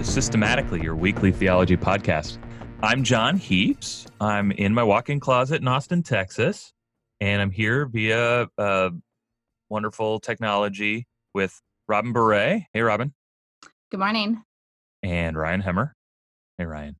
[0.00, 2.38] and welcome to Systematically, your weekly theology podcast.
[2.82, 4.06] I'm Jon Heaps.
[4.20, 6.72] I'm in my walk in closet in Austin, Texas,
[7.20, 8.90] and I'm here via uh,
[9.68, 12.64] wonderful technology with Robyn Boeré.
[12.72, 13.12] Hey, Robyn.
[13.90, 14.42] Good morning.
[15.02, 15.92] And Ryan Hemmer.
[16.56, 16.96] Hey, Ryan.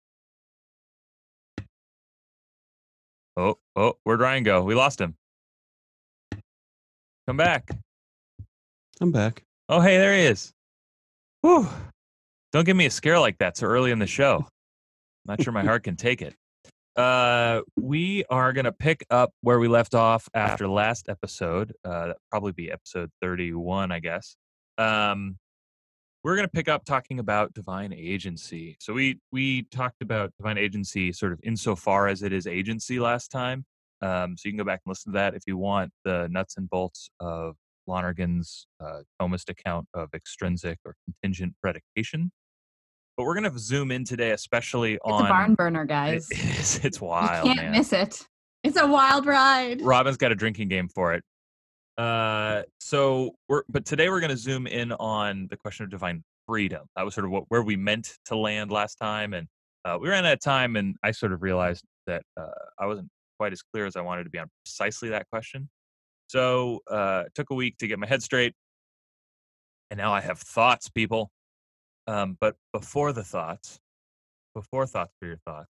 [3.37, 4.63] Oh, oh, where'd Ryan go?
[4.63, 5.17] We lost him.
[7.27, 7.71] Come back.
[9.01, 9.43] I'm back.
[9.71, 10.53] Oh, hey, there he is.
[11.43, 11.67] Whew.
[12.53, 14.39] Don't give me a scare like that so early in the show.
[14.39, 14.47] I'm
[15.27, 16.35] Not sure my heart can take it.
[16.97, 21.73] Uh, we are going to pick up where we left off after last episode.
[21.85, 24.37] Uh, that probably be episode 31, I guess.
[24.79, 25.39] Um,
[26.25, 28.77] we're going to pick up talking about divine agency.
[28.80, 33.30] So we we talked about divine agency sort of insofar as it is agency last
[33.30, 33.65] time.
[34.02, 36.57] Um, so you can go back and listen to that if you want the nuts
[36.57, 37.55] and bolts of
[37.87, 42.33] Lonergan's uh, Thomist account of extrinsic or contingent predication.
[43.21, 46.26] But we're going to zoom in today, especially It's on a barn burner, guys.
[46.30, 46.80] It is.
[46.82, 47.73] It's wild, you can't man.
[47.73, 48.27] miss it.
[48.62, 49.82] It's a wild ride.
[49.82, 51.23] Robyn's got a drinking game for it.
[51.99, 56.24] Uh, so we're but today we're going to zoom in on the question of divine
[56.46, 56.87] freedom.
[56.96, 59.46] That was sort of what where we meant to land last time, and
[59.84, 62.46] uh, we ran out of time, and I sort of realized that uh,
[62.79, 65.69] I wasn't quite as clear as I wanted to be on precisely that question.
[66.28, 68.55] So uh, it took a week to get my head straight,
[69.91, 71.31] and now I have thoughts, people.
[72.11, 73.78] Um, but before the thoughts,
[74.53, 75.71] before thoughts for your thoughts,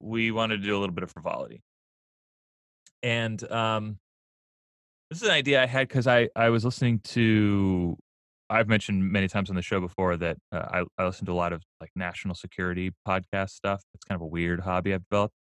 [0.00, 1.60] we wanted to do a little bit of frivolity.
[3.02, 3.98] And um,
[5.10, 7.98] this is an idea I had because I, I was listening to,
[8.48, 11.34] I've mentioned many times on the show before that uh, I, I listen to a
[11.34, 13.82] lot of like national security podcast stuff.
[13.92, 15.34] It's kind of a weird hobby I've developed.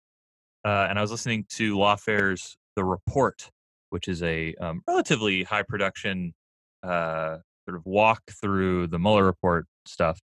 [0.66, 3.50] Uh, and I was listening to Lawfare's The Report,
[3.92, 6.34] which is a um, relatively high production
[6.84, 10.20] uh, sort of walk through the Mueller report stuff.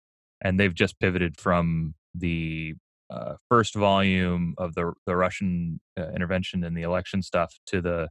[0.41, 2.75] And they've just pivoted from the
[3.09, 8.09] uh, first volume of the the Russian uh, intervention in the election stuff to the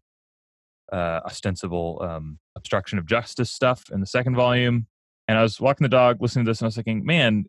[0.92, 4.86] uh, ostensible um, obstruction of justice stuff in the second volume.
[5.26, 7.44] And I was walking the dog, listening to this, and I was thinking, man,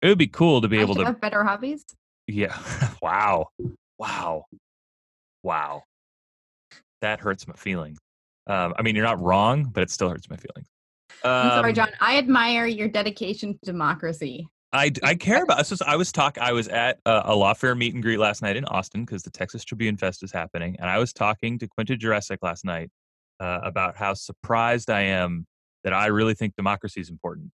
[0.00, 1.04] it would be cool to be I able to.
[1.04, 1.84] have better hobbies.
[2.26, 2.58] Yeah.
[3.02, 3.48] wow.
[3.98, 4.44] Wow.
[5.42, 5.82] Wow.
[7.00, 7.98] That hurts my feelings.
[8.46, 10.68] Um, I mean, you're not wrong, but it still hurts my feelings.
[11.24, 11.88] I'm sorry, Um, Jon.
[12.00, 14.48] I admire your dedication to democracy.
[14.72, 15.80] I, I care about this.
[15.80, 16.36] I was talk.
[16.38, 19.30] I was at a, a lawfare meet and greet last night in Austin because the
[19.30, 22.90] Texas Tribune Fest is happening, and I was talking to Quinta Jurecic last night
[23.40, 25.46] uh, about how surprised I am
[25.84, 27.50] that I really think democracy is important.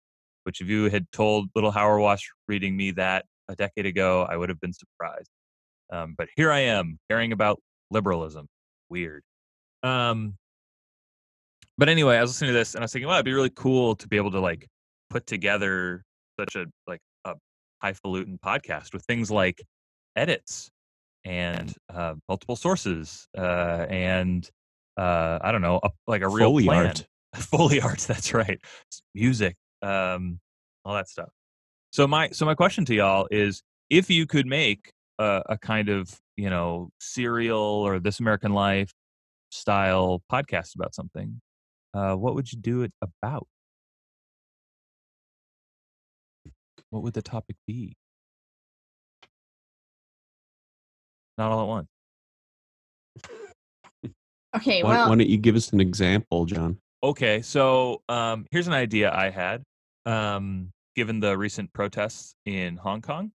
[0.45, 4.37] Which, if you had told little Howard Wash reading me that a decade ago, I
[4.37, 5.28] would have been surprised.
[5.93, 8.47] Um, but here I am caring about liberalism.
[8.89, 9.22] Weird.
[9.83, 10.37] Um,
[11.78, 13.50] but anyway, I was listening to this and I was thinking, well, it'd be really
[13.50, 14.69] cool to be able to like
[15.10, 16.03] put together
[16.38, 17.34] such a like a
[17.83, 19.62] highfalutin podcast with things like
[20.16, 20.71] edits
[21.25, 24.50] and uh, multiple sources uh, and
[24.97, 26.87] uh, I don't know, a, like a real Foley plan.
[26.87, 27.06] art.
[27.37, 28.00] Foley art.
[28.00, 28.60] That's right.
[29.15, 30.39] Music, um,
[30.84, 31.31] all that stuff.
[31.93, 35.89] So my so my question to y'all is, if you could make a, a kind
[35.89, 38.93] of you know serial or This American Life
[39.50, 41.41] style podcast about something,
[41.94, 43.47] uh, what would you do it about?
[46.91, 47.97] What would the topic be?
[51.38, 51.88] Not all at once.
[54.54, 56.78] Okay, Why, well, why don't you give us an example, Jon?
[57.03, 59.62] Okay, so um, here's an idea I had.
[60.04, 63.32] Um, given the recent protests in Hong Kong,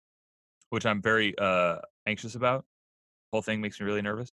[0.70, 4.30] which I'm very uh, anxious about, the whole thing makes me really nervous.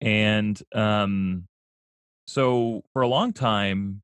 [0.00, 1.46] And um,
[2.28, 4.02] so, for a long time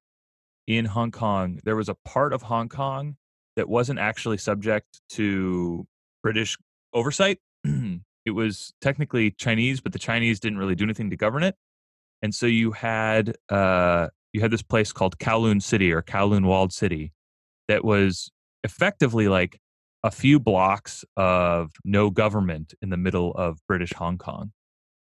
[0.67, 3.17] in Hong Kong, there was a part of Hong Kong
[3.55, 5.87] that wasn't actually subject to
[6.23, 6.57] British
[6.95, 7.39] oversight.
[7.65, 11.55] it was technically Chinese, but the Chinese didn't really do anything to govern it.
[12.23, 16.73] And so you had uh, you had this place called Kowloon City or Kowloon Walled
[16.73, 17.13] City
[17.69, 18.31] that was
[18.63, 19.61] effectively like
[20.03, 24.53] a few blocks of no government in the middle of British Hong Kong.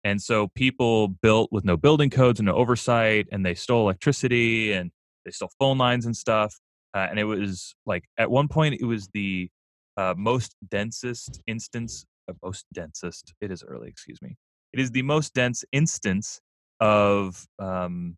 [0.06, 4.70] And so people built with no building codes and no oversight, and they stole electricity
[4.70, 4.92] and
[5.24, 6.54] they stole phone lines and stuff.
[6.94, 9.50] Uh, and it was like at one point it was the
[9.96, 13.34] uh, most densest instance, uh, most densest.
[13.40, 14.36] It is early, excuse me.
[14.72, 16.40] It is the most dense instance
[16.78, 18.16] of um,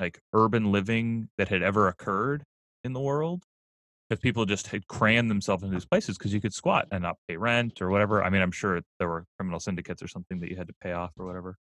[0.00, 2.42] like urban living that had ever occurred
[2.82, 3.44] in the world
[4.10, 7.16] because people just had crammed themselves into these places because you could squat and not
[7.28, 8.24] pay rent or whatever.
[8.24, 10.92] I mean, I'm sure there were criminal syndicates or something that you had to pay
[10.92, 11.56] off or whatever.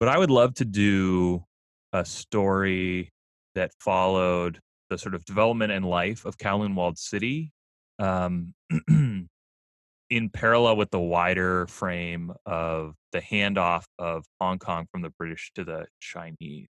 [0.00, 1.44] But I would love to do
[1.92, 3.10] a story
[3.54, 4.58] that followed
[4.88, 7.52] the sort of development and life of Kowloon Walled City,
[7.98, 8.54] um,
[8.88, 15.50] in parallel with the wider frame of the handoff of Hong Kong from the British
[15.56, 16.68] to the Chinese.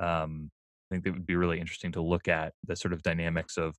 [0.00, 0.50] Um,
[0.90, 3.74] I think it would be really interesting to look at the sort of dynamics of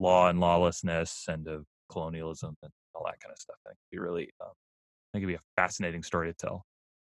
[0.00, 3.56] law and lawlessness and of colonialism and all that kind of stuff.
[3.66, 6.64] I think it'd be really, um, I think it'd be a fascinating story to tell.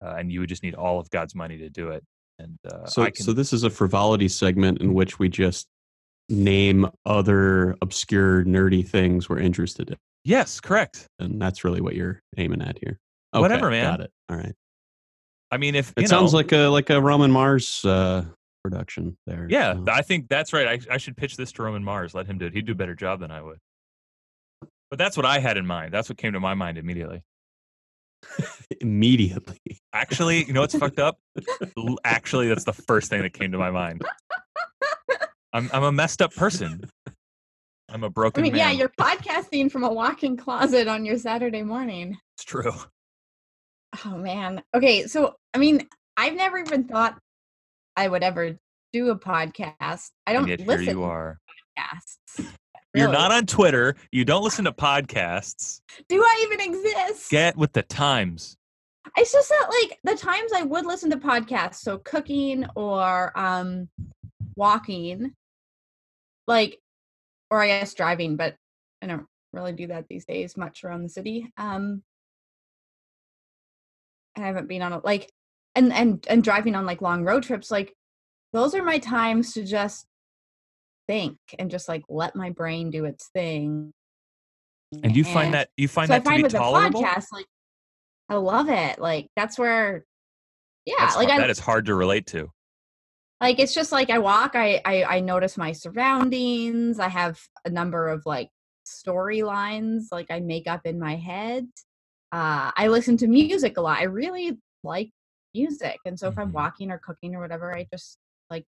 [0.03, 2.03] Uh, and you would just need all of God's money to do it.
[2.39, 5.67] And uh, So, can, so this is a frivolity segment in which we just
[6.29, 11.07] name other obscure, nerdy things we're interested in, yes, correct.
[11.19, 12.99] and that's really what you're aiming at here.
[13.33, 13.83] Okay, Whatever, man.
[13.83, 14.11] Got it.
[14.29, 14.55] All right.
[15.51, 18.23] I mean, if It sounds know, like a like a Roman Mars uh,
[18.69, 19.47] production there.
[19.49, 19.85] Yeah, so.
[19.89, 20.67] I think that's right.
[20.67, 22.13] I, I should pitch this to Roman Mars.
[22.13, 22.53] Let him do it.
[22.53, 23.57] He'd do a better job than I would.
[24.89, 25.93] But that's what I had in mind.
[25.93, 27.23] That's what came to my mind immediately.
[28.81, 29.79] immediately.
[29.93, 31.19] Actually, you know what's fucked up?
[32.03, 34.03] Actually, that's the first thing that came to my mind.
[35.53, 36.89] I'm I'm a messed up person.
[37.89, 38.59] I'm a broken I mean, man.
[38.59, 42.17] yeah, you're podcasting from a walk-in closet on your Saturday morning.
[42.35, 42.71] it's true.
[44.05, 44.61] Oh man.
[44.75, 47.17] Okay, so I mean, I've never even thought
[47.99, 48.57] I would ever
[48.93, 50.11] do a podcast.
[50.25, 51.39] I don't and yet listen here you to are.
[51.77, 52.45] podcasts.
[52.95, 53.97] You're not on Twitter.
[54.13, 55.81] You don't listen to podcasts.
[56.07, 57.29] Do I even exist?
[57.29, 58.55] Get with the times.
[59.17, 63.89] it's just that like the times I would listen to podcasts, so cooking or um
[64.55, 65.33] walking,
[66.47, 66.79] like
[67.51, 68.55] or I guess driving, but
[69.01, 71.51] I don't really do that these days much around the city.
[71.57, 72.01] Um
[74.37, 75.29] I haven't been on a like
[75.75, 77.93] and and and driving on like long road trips, like
[78.53, 80.05] those are my times to just
[81.07, 83.91] think and just like let my brain do its thing.
[85.03, 87.01] And you find that you find so I that to be with tolerable.
[87.01, 87.45] the podcast, like
[88.29, 88.99] I love it.
[88.99, 90.03] Like that's where,
[90.85, 92.51] yeah, That's like hard, I that is hard to relate to.
[93.41, 96.99] like it's just like I walk, I, I I notice my surroundings.
[96.99, 98.49] I have a number of like
[98.87, 101.67] storylines like I make up in my head.
[102.31, 103.99] Uh, I listen to music a lot.
[103.99, 105.11] I really like
[105.53, 106.53] music, and so if I'm Mhm.
[106.53, 108.17] walking or cooking or whatever, I just
[108.49, 108.65] like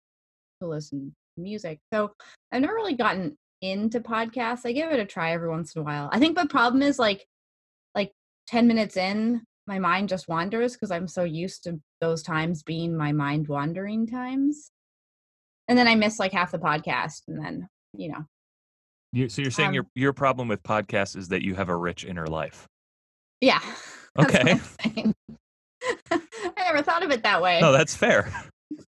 [0.61, 1.81] to listen to music.
[1.93, 2.13] So
[2.53, 4.61] I've never really gotten into podcasts.
[4.65, 6.09] I give it a try every once in a while.
[6.13, 7.27] I think the problem is like
[7.95, 8.13] like
[8.47, 12.97] 10 minutes in, my mind just wanders because I'm so used to those times being
[12.97, 14.71] my mind wandering times.
[15.69, 18.25] And then I miss like half the podcast and then, you know.
[19.13, 21.77] You, so you're saying Um, your your problem with podcasts is that you have a
[21.77, 22.67] rich inner life.
[23.41, 23.61] Yeah.
[24.19, 24.59] Okay.
[26.59, 27.61] I never thought of it that way.
[27.61, 28.33] No, that's fair.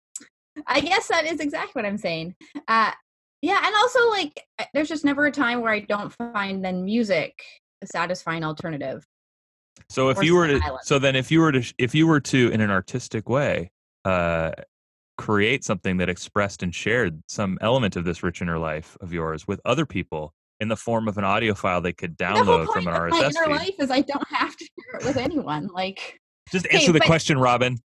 [0.66, 2.34] I guess that is exactly what I'm saying.
[2.66, 2.92] Uh
[3.42, 4.44] yeah, and also like
[4.74, 7.40] there's just never a time where I don't find then music
[7.82, 9.06] a satisfying alternative.
[9.88, 12.50] So if you were to, so then if you were to, if you were to,
[12.50, 13.70] in an artistic way,
[14.04, 14.52] uh,
[15.16, 19.46] create something that expressed and shared some element of this rich inner life of yours
[19.46, 22.84] with other people in the form of an audio file they could the download point
[22.84, 23.50] from an of my RSS inner feed.
[23.50, 25.68] life is I don't have to share it with anyone.
[25.68, 26.20] Like
[26.52, 27.78] Just Okay, answer the but- question, Robyn.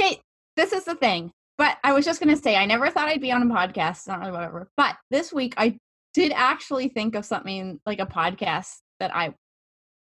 [0.00, 0.20] Okay,
[0.56, 1.32] this is the thing.
[1.58, 4.20] But I was just gonna say, I never thought I'd be on a podcast, not
[4.20, 4.70] really whatever.
[4.76, 5.78] But this week, I
[6.14, 9.34] did actually think of something like a podcast that I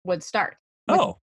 [0.04, 0.58] would start.
[0.88, 1.20] with- Oh,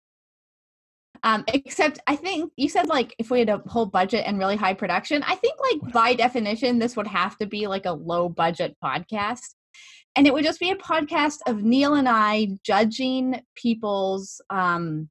[1.23, 4.55] Um, except I think you said like if we had a whole budget and really
[4.55, 8.27] high production, I think like by definition, this would have to be like a low
[8.29, 9.53] budget podcast.
[10.15, 15.09] And it would just be a podcast of Neil and I judging people's um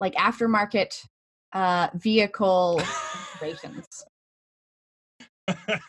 [0.00, 1.04] like aftermarket
[1.52, 2.80] uh vehicle
[3.32, 3.86] situations.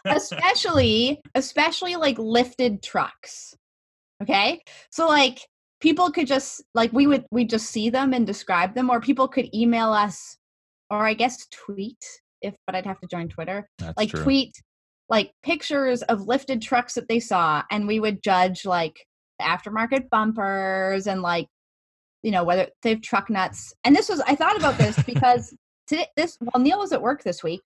[0.05, 3.53] especially especially like lifted trucks
[4.21, 4.59] okay
[4.91, 5.39] so like
[5.79, 9.27] people could just like we would we just see them and describe them or people
[9.27, 10.37] could email us
[10.89, 12.03] or i guess tweet
[12.41, 14.23] if but i'd have to join twitter that's like true.
[14.23, 14.53] tweet
[15.09, 19.05] like pictures of lifted trucks that they saw and we would judge like
[19.39, 21.47] the aftermarket bumpers and like
[22.23, 23.73] you know whether they have truck nuts.
[23.83, 25.55] And this was i thought about this because
[25.87, 27.61] today this while neil was at work this week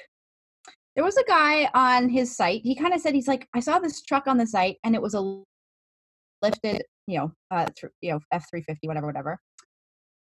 [0.96, 3.80] there was a guy on his site he kind of said he's like i saw
[3.80, 5.44] this truck on the site and it was a
[6.42, 9.40] lifted you know uh th- you know f350 whatever whatever.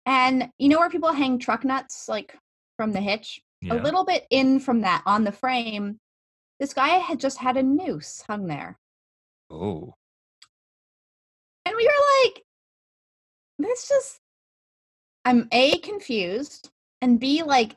[0.08, 2.36] And you know where people hang truck nuts like
[2.76, 3.40] from the hitch?
[3.62, 3.74] Yeah.
[3.74, 6.00] a little bit in from that on the frame
[6.60, 8.80] this guy had just had a noose hung there.
[9.52, 9.94] Oh,
[11.66, 12.44] and we were like
[13.62, 14.20] this just
[15.26, 16.70] i'm a confused
[17.02, 17.76] and b like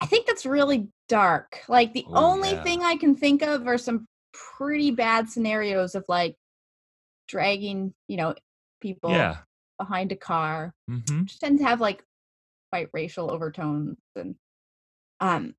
[0.00, 2.62] i think that's really dark like the Oh, only yeah.
[2.62, 6.36] thing i can think of are some pretty bad scenarios of like
[7.28, 8.34] dragging you know
[8.80, 9.38] people yeah.
[9.78, 11.20] behind a car Mm-hmm.
[11.22, 12.02] which tend to have like
[12.72, 14.34] quite racial overtones and
[15.20, 15.54] um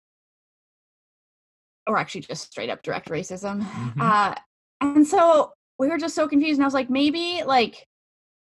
[1.88, 3.64] or actually just straight up direct racism.
[3.64, 4.00] Mhm.
[4.00, 4.36] Uh,
[4.82, 6.60] and so we were just so confused.
[6.60, 7.88] And I was like, maybe like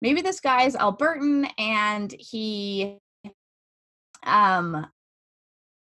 [0.00, 2.98] maybe this guy's Albertan and he
[4.24, 4.86] um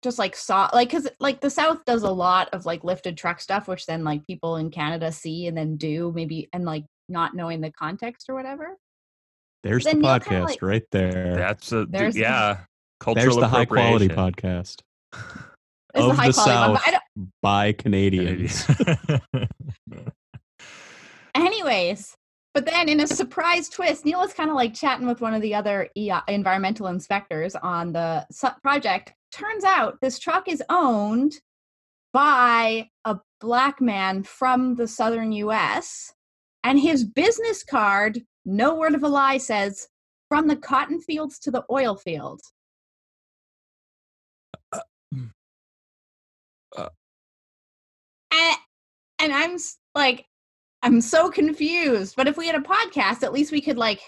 [0.03, 3.39] just like saw like because like the south does a lot of like lifted truck
[3.41, 7.33] stuff which then like people in canada see and then do maybe and like not
[7.35, 8.77] knowing the context or whatever
[9.63, 11.35] There's Then the podcast kinda like- right there.
[11.35, 12.59] That's a There's- yeah.
[12.99, 14.81] Cultural There's the high quality podcast
[15.95, 17.01] Of the high the quality one South.
[17.41, 18.67] by Canadians.
[21.35, 22.15] anyways
[22.53, 25.41] but then in a surprise twist neil was kind of like chatting with one of
[25.41, 25.89] the other
[26.27, 28.25] environmental inspectors on the
[28.61, 29.13] project.
[29.31, 31.33] Turns out this truck is owned
[32.13, 36.13] by a black man from the southern us
[36.63, 39.87] and his business card no word of a lie says
[40.29, 42.51] from the cotton fields to the oil fields.
[44.71, 44.79] Uh.
[48.31, 48.57] and,
[49.19, 49.57] and i'm
[49.95, 50.25] like
[50.83, 54.01] i'm so confused but if we had a podcast at least we could like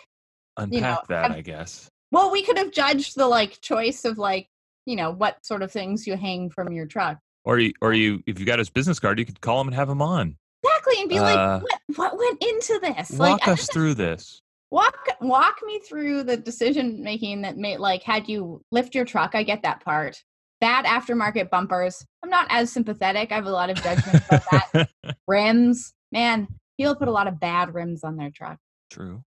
[0.57, 1.89] Unpack know, that, I've- I guess.
[2.11, 4.47] well we could have judged the like choice of like
[4.85, 7.17] you know what sort of things you hang from your truck.
[7.45, 9.75] Or you, or you, if you got his business card, you could call him and
[9.75, 10.35] have him on.
[10.63, 13.11] exactly and be Uh, like what what went into this?
[13.11, 14.41] Walk like us through this.
[14.71, 19.35] walk walk me through the decision making that made like had you lift your truck
[19.35, 20.21] i get that part.
[20.59, 22.03] Bad aftermarket bumpers.
[22.23, 23.31] I'm not as sympathetic.
[23.31, 24.89] I have a lot of judgment about that.
[25.27, 26.47] Rims man
[26.77, 28.57] people put a lot of bad rims on their truck
[28.89, 29.23] True.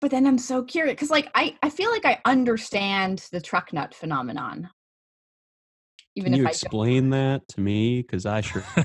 [0.00, 3.72] but then i'm so curious because like I, I feel like i understand the truck
[3.72, 4.70] nut phenomenon
[6.16, 8.02] even Can you if i explain that to me?
[8.02, 8.64] Because I sure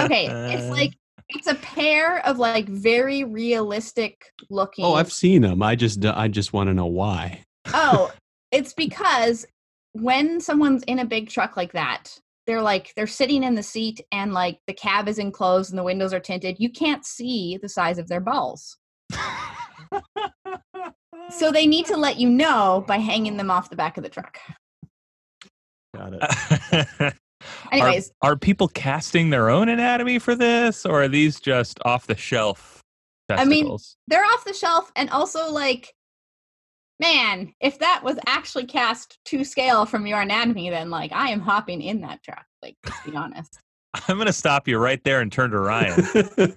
[0.00, 0.92] okay it's like
[1.30, 5.62] it's a pair of like very realistic looking Oh, I've seen them.
[5.62, 7.44] I just I just want to know why.
[7.74, 8.12] oh,
[8.52, 9.46] it's because
[9.92, 14.00] when someone's in a big truck like that, they're like they're sitting in the seat
[14.10, 16.56] and like the cab is enclosed and the windows are tinted.
[16.58, 18.78] You can't see the size of their balls.
[21.30, 24.08] So they need to let you know by hanging them off the back of the
[24.08, 24.38] truck.
[25.94, 27.14] Got it.
[27.70, 32.16] Anyways, are, people casting their own anatomy for this, or are these just off the
[32.16, 32.82] shelf
[33.30, 33.76] I mean-
[34.06, 35.92] they're off the shelf and also like
[37.00, 41.40] man, if that was actually cast to scale from your anatomy, then like I am
[41.40, 42.44] hopping in that truck.
[42.62, 43.58] Like, let's be honest.
[44.08, 45.96] I'm going to stop you right there and turn to Ryan.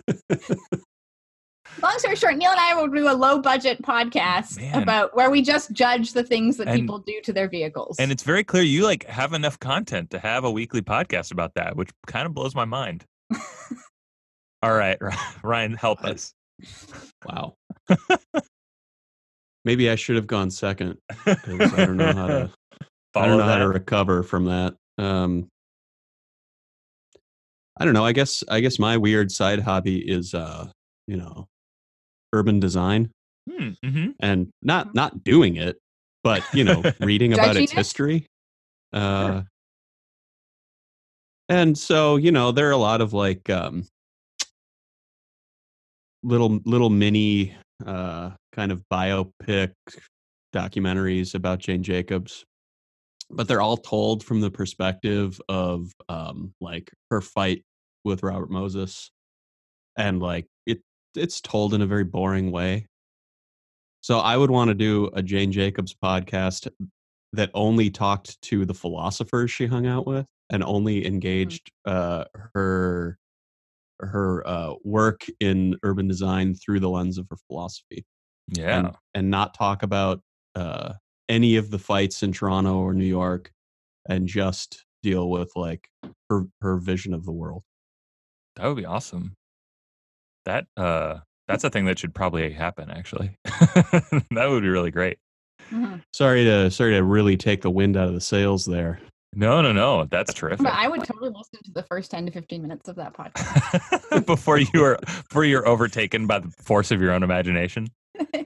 [1.81, 4.83] long story short, Neil and I will do a low budget podcast Man.
[4.83, 7.98] about where we just judge the things that And- people do to their vehicles.
[8.00, 11.53] and it's very clear you like have enough content to have a weekly podcast about
[11.55, 13.05] that, which kind of blows my mind.
[14.63, 14.98] All right,
[15.43, 16.33] Ryan, help us.
[17.25, 17.55] wow.
[19.63, 22.51] Maybe I should have gone second I don't know how to.
[23.13, 24.75] Follow I don't know how to recover from that.
[24.97, 25.47] Um,
[27.77, 28.05] I don't know.
[28.05, 30.67] I guess I guess my weird side hobby is, uh,
[31.07, 31.47] you know,
[32.33, 33.11] urban design,
[33.49, 34.13] Hmm, mhm.
[34.19, 35.77] and not not doing it,
[36.23, 38.27] but you know, reading about its history.
[38.93, 39.43] Uh,
[41.49, 43.87] and so you know, there are a lot of like um,
[46.23, 49.73] little little mini uh, kind of biopic
[50.53, 52.45] documentaries about Jane Jacobs,
[53.29, 57.63] but they're all told from the perspective of um, like her fight
[58.03, 59.11] with Robert Moses,
[59.97, 60.81] and like it
[61.15, 62.88] it's told in a very boring way.
[64.01, 66.67] So I would want to do a Jane Jacobs podcast
[67.33, 73.17] that only talked to the philosophers she hung out with and only engaged uh, her
[74.01, 78.05] her uh, work in urban design through the lens of her philosophy
[78.50, 78.79] Yeah.
[78.79, 80.22] and, and not talk about
[80.55, 80.93] uh,
[81.29, 83.51] any of the fights in Toronto or New York
[84.10, 85.88] and just deal with like
[86.29, 87.63] her her vision of the world.
[88.58, 89.36] That would be awesome.
[90.46, 93.38] That uh that's a thing that should probably happen actually.
[93.46, 95.17] that would be really great.
[95.72, 96.01] Mhm.
[96.13, 99.00] Sorry to sorry to really take the wind out of the sails there.
[99.33, 100.05] No, no, no.
[100.05, 100.59] That's terrific.
[100.63, 104.25] But I would totally listen to the first 10 to 15 minutes of that podcast.
[104.25, 107.88] before you are before you're overtaken by the force of your own imagination.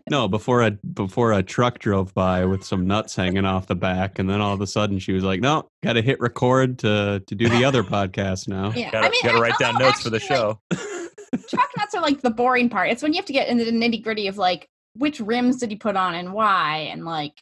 [0.09, 4.19] No, before a before a truck drove by with some nuts hanging off the back,
[4.19, 7.21] and then all of a sudden she was like, "No, got to hit record to
[7.25, 8.91] to do the other podcast now." Yeah.
[8.91, 11.39] Gotta, I mean, gotta I- write down although notes for the actually, like, show.
[11.49, 12.89] truck nuts are like the boring part.
[12.91, 15.71] It's when you have to get into the nitty gritty of like which rims did
[15.71, 17.33] he put on and why, and like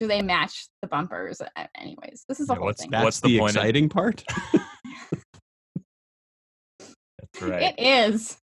[0.00, 1.40] do they match the bumpers?
[1.76, 2.90] Anyways, this is a Yeah, whole what's thing.
[2.90, 2.98] that?
[2.98, 4.24] That's What's the the, point of- exciting part.
[6.78, 6.94] That's
[7.42, 7.74] right.
[7.78, 8.36] It is.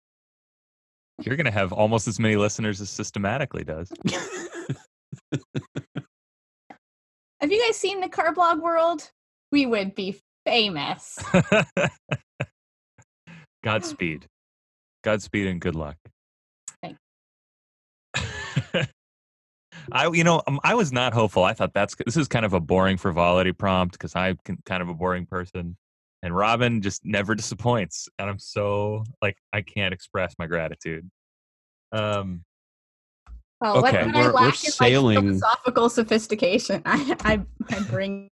[1.23, 3.91] You're gonna have almost as many listeners as systematically does.
[7.41, 9.11] Have you guys seen the car blog world?
[9.53, 11.19] We would be famous.
[13.65, 14.27] Godspeed.
[15.05, 15.97] Godspeed and good luck.
[19.93, 21.45] I, you know, um, I was not hopeful.
[21.45, 24.89] I thought that's this is kind of a boring frivolity prompt because I'm kind of
[24.89, 25.77] a boring person,
[26.23, 31.11] and Robyn just never disappoints, and I'm so like I can't express my gratitude.
[31.93, 32.45] Um,
[33.61, 34.05] well, what, Okay.
[34.07, 36.83] what We're- I we're lack is sailing- like philosophical sophistication.
[36.87, 37.41] I, I,
[37.75, 38.29] I bring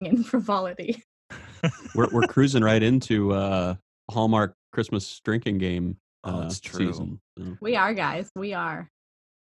[0.00, 1.02] in frivolity.
[1.94, 3.74] we're we're cruising right into uh
[4.10, 6.86] Hallmark Christmas drinking game Oh, uh, it's true.
[6.92, 7.20] season.
[7.60, 8.30] We are guys.
[8.36, 8.88] We are.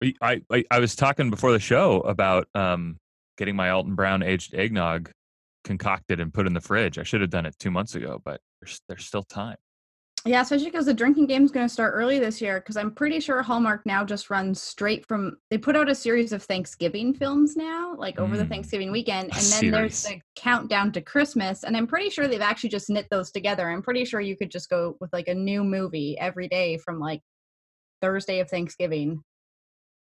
[0.02, 2.98] I, I I was talking before the show about um
[3.38, 5.10] getting my Alton Brown aged eggnog
[5.64, 6.98] concocted and put in the fridge.
[6.98, 9.56] I should have done it two months ago, but there's there's still time.
[10.26, 12.60] Yeah, especially because the drinking game is going to start early this year.
[12.60, 15.38] Because I'm pretty sure Hallmark now just runs straight from.
[15.50, 18.50] They put out a series of Thanksgiving films now, like over the Mm.
[18.50, 21.64] Thanksgiving weekend, A and then there's the countdown to Christmas.
[21.64, 23.70] And I'm pretty sure they've actually just knit those together.
[23.70, 27.00] I'm pretty sure you could just go with like a new movie every day from
[27.00, 27.22] like
[28.02, 29.22] Thursday of Thanksgiving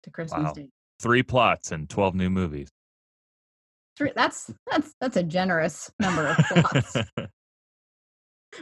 [0.08, 0.54] to Christmas Wow.
[0.54, 0.70] Day.
[1.00, 2.70] Three plots and twelve new movies.
[3.98, 6.98] Three- That's that's that's a generous number of plots.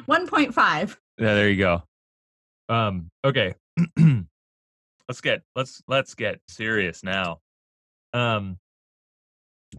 [0.08, 0.98] 1.5.
[1.18, 1.84] Yeah, there you go.
[2.68, 3.56] Um, okay.
[5.08, 7.40] let's get let's let's get serious now.
[8.14, 8.58] Um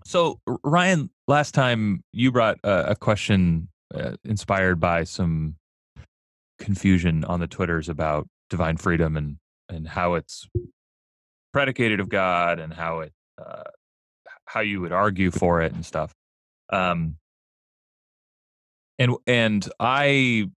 [0.04, 5.56] so Ryan, last time you brought a, a question uh, inspired by some
[6.58, 9.37] confusion on the Twitters about divine freedom and
[9.68, 10.46] and how it's
[11.56, 13.62] predicated of God and how it uh,
[14.44, 16.12] how you would argue for it and stuff.
[16.70, 17.16] Um
[18.98, 20.50] and and I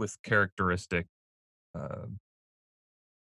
[0.00, 1.06] with characteristic
[1.78, 2.06] uh,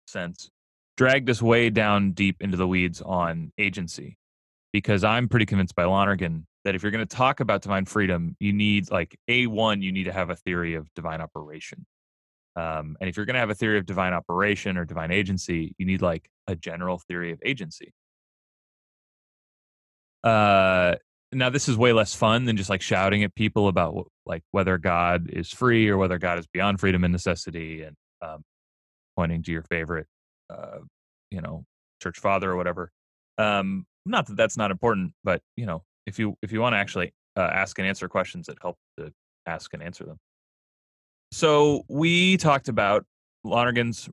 [0.06, 0.50] sense
[0.98, 4.18] dragged us way down deep into the weeds on agency
[4.70, 8.36] because I'm pretty convinced by Lonergan that if you're going to talk about divine freedom,
[8.38, 11.86] you need like a one, you need to have a theory of divine operation.
[12.54, 15.74] Um, and if you're going to have a theory of divine operation or divine agency,
[15.78, 17.92] you need like a general theory of agency.
[20.22, 20.96] Uh,
[21.32, 24.78] now this is way less fun than just like shouting at people about like whether
[24.78, 28.42] God is free or whether God is beyond freedom and necessity, and um,
[29.16, 30.06] pointing to your favorite,
[30.50, 30.78] uh,
[31.30, 31.64] you know,
[32.02, 32.90] church father or whatever.
[33.38, 36.78] Um, not that that's not important, but you know, if you if you want to
[36.78, 39.12] actually uh, ask and answer questions that help to
[39.46, 40.18] ask and answer them.
[41.32, 43.06] So we talked about
[43.42, 44.06] Lonergan's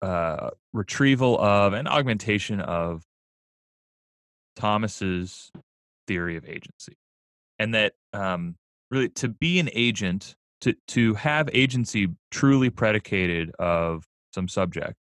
[0.00, 3.02] uh, retrieval of and augmentation of
[4.54, 5.50] Thomas's
[6.06, 6.96] theory of agency,
[7.58, 8.54] and that um,
[8.92, 14.94] really to be an agent, to to have agency truly predicated of some subject,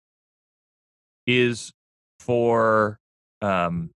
[1.26, 1.72] is
[2.20, 2.98] for
[3.42, 3.90] um,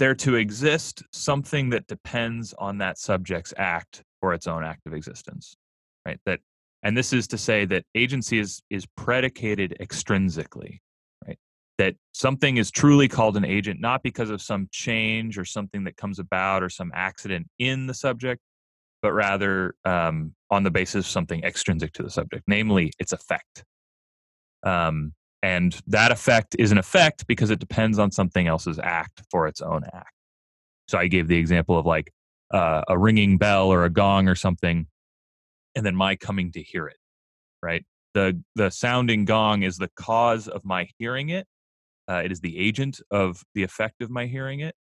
[0.00, 4.94] there to exist something that depends on that subject's act for its own act of
[4.94, 5.54] existence,
[6.04, 6.18] right?
[6.26, 6.40] That
[6.82, 10.78] and this is to say that agency is is predicated extrinsically
[11.26, 11.38] right?
[11.78, 15.96] That something is truly called an agent not because of some change or something that
[15.96, 18.40] comes about or some accident in the subject
[19.00, 23.64] but rather um, on the basis of something extrinsic to the subject namely its effect.
[24.64, 29.46] Um, and that effect is an effect because it depends on something else's act for
[29.46, 30.12] its own act.
[30.88, 32.10] So i gave the example of like
[32.52, 34.86] uh, a ringing bell or a gong or something
[35.78, 36.98] and then my coming to hear it
[37.62, 37.84] right?
[38.14, 41.46] The the sounding gong is the cause of my hearing it
[42.10, 44.74] uh, it is the agent of the effect of my hearing it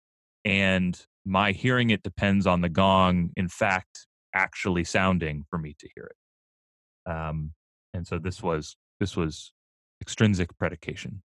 [0.44, 5.88] and my hearing it depends on the gong in fact actually sounding for me to
[5.94, 7.11] hear it.
[7.11, 7.52] Um,
[7.94, 9.52] and so this was this was
[10.00, 11.22] extrinsic predication.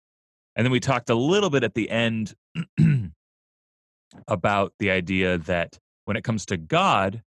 [0.57, 2.35] And then we talked a little bit at the end
[4.29, 7.23] about the idea that when it comes to god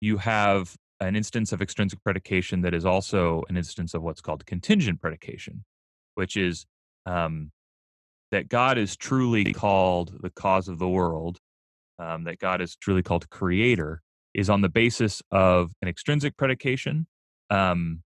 [0.00, 4.44] you have an instance of extrinsic predication that is also an instance of what's called
[4.46, 5.64] contingent predication,
[6.14, 6.66] which is
[7.06, 7.50] um,
[8.30, 11.38] that God is truly called the cause of the world,
[11.98, 14.02] um, that God is truly called creator,
[14.34, 17.06] is on the basis of an extrinsic predication.
[17.48, 18.02] Um,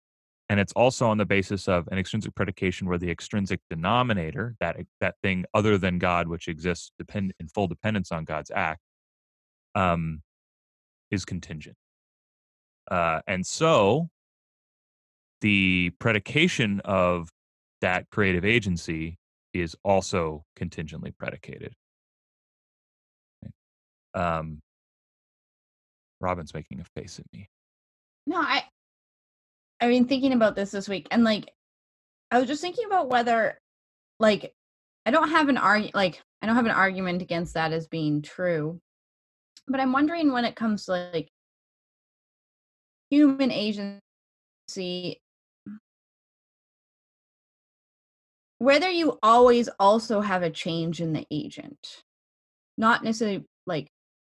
[0.50, 4.78] and it's also on the basis of an extrinsic predication where the extrinsic denominator, that,
[5.02, 8.82] that thing other than God, which exists depend, in full dependence on God's act,
[9.74, 10.22] um,
[11.10, 11.76] is contingent.
[12.90, 14.10] Uh, and so
[15.42, 17.30] the predication of
[17.82, 19.18] that creative agency
[19.54, 21.74] is also contingently predicated.
[24.14, 24.62] Um,
[26.22, 27.50] Robyn's making a face at me.
[28.26, 28.64] No, I
[29.82, 31.52] I mean thinking about this this week and like
[32.32, 33.60] I was just thinking about whether
[34.20, 34.54] like
[35.06, 38.22] I don't have an arg like I don't have an argument against that as being
[38.22, 38.80] true.
[39.68, 41.30] But I'm wondering when it comes to like
[43.14, 44.02] human agency
[48.58, 52.02] whether you always also have a change in the agent
[52.78, 53.88] not necessarily like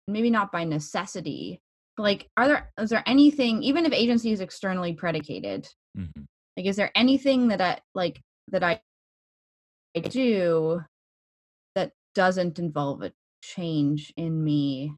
[0.08, 1.60] maybe not by necessity
[1.96, 6.24] but like are there is there anything even if agency is externally predicated Mhm.
[6.56, 8.80] like is there anything that i like that i
[9.94, 10.80] I do
[11.76, 14.92] that doesn't involve a change in me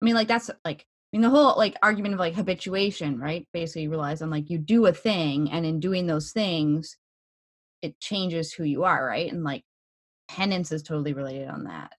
[0.00, 3.46] i mean like that's like mean the whole like argument of like habituation right?
[3.52, 6.96] Basically relies on like you do a thing and in doing those things
[7.82, 9.32] it changes who you are right?
[9.32, 9.62] And like
[10.28, 11.92] penance is totally related on that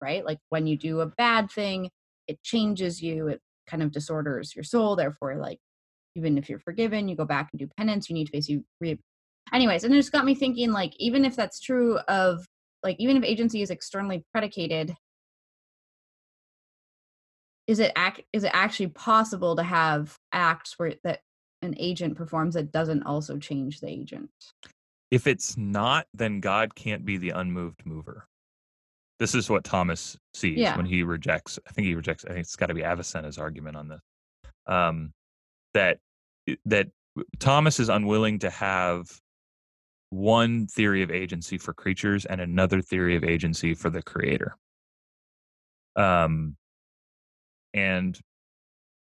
[0.00, 0.24] right?
[0.24, 1.90] Like when you do a bad thing
[2.28, 5.58] it changes you it kind of disorders your soul therefore like
[6.14, 8.98] even if you're forgiven you go back and do penance you need to basically re-
[9.52, 12.44] anyways and it just got me thinking like even if that's true of
[12.82, 14.94] like even if agency is externally predicated
[17.66, 21.20] is it act is it actually possible to have acts where that
[21.62, 24.30] an agent performs that doesn't also change the agent
[25.12, 28.26] If it's not, then God can't be the unmoved mover.
[29.20, 30.76] This is what Thomas sees Yeah.
[30.76, 31.58] when he rejects.
[31.68, 32.24] I think he rejects.
[32.24, 34.00] I think it's got to be Avicenna's argument on this.
[34.66, 35.12] Um,
[35.74, 35.98] that
[36.64, 36.88] that
[37.38, 39.06] Thomas is unwilling to have
[40.10, 44.56] one theory of agency for creatures and another theory of agency for the creator.
[45.94, 46.56] Um,
[47.74, 48.18] and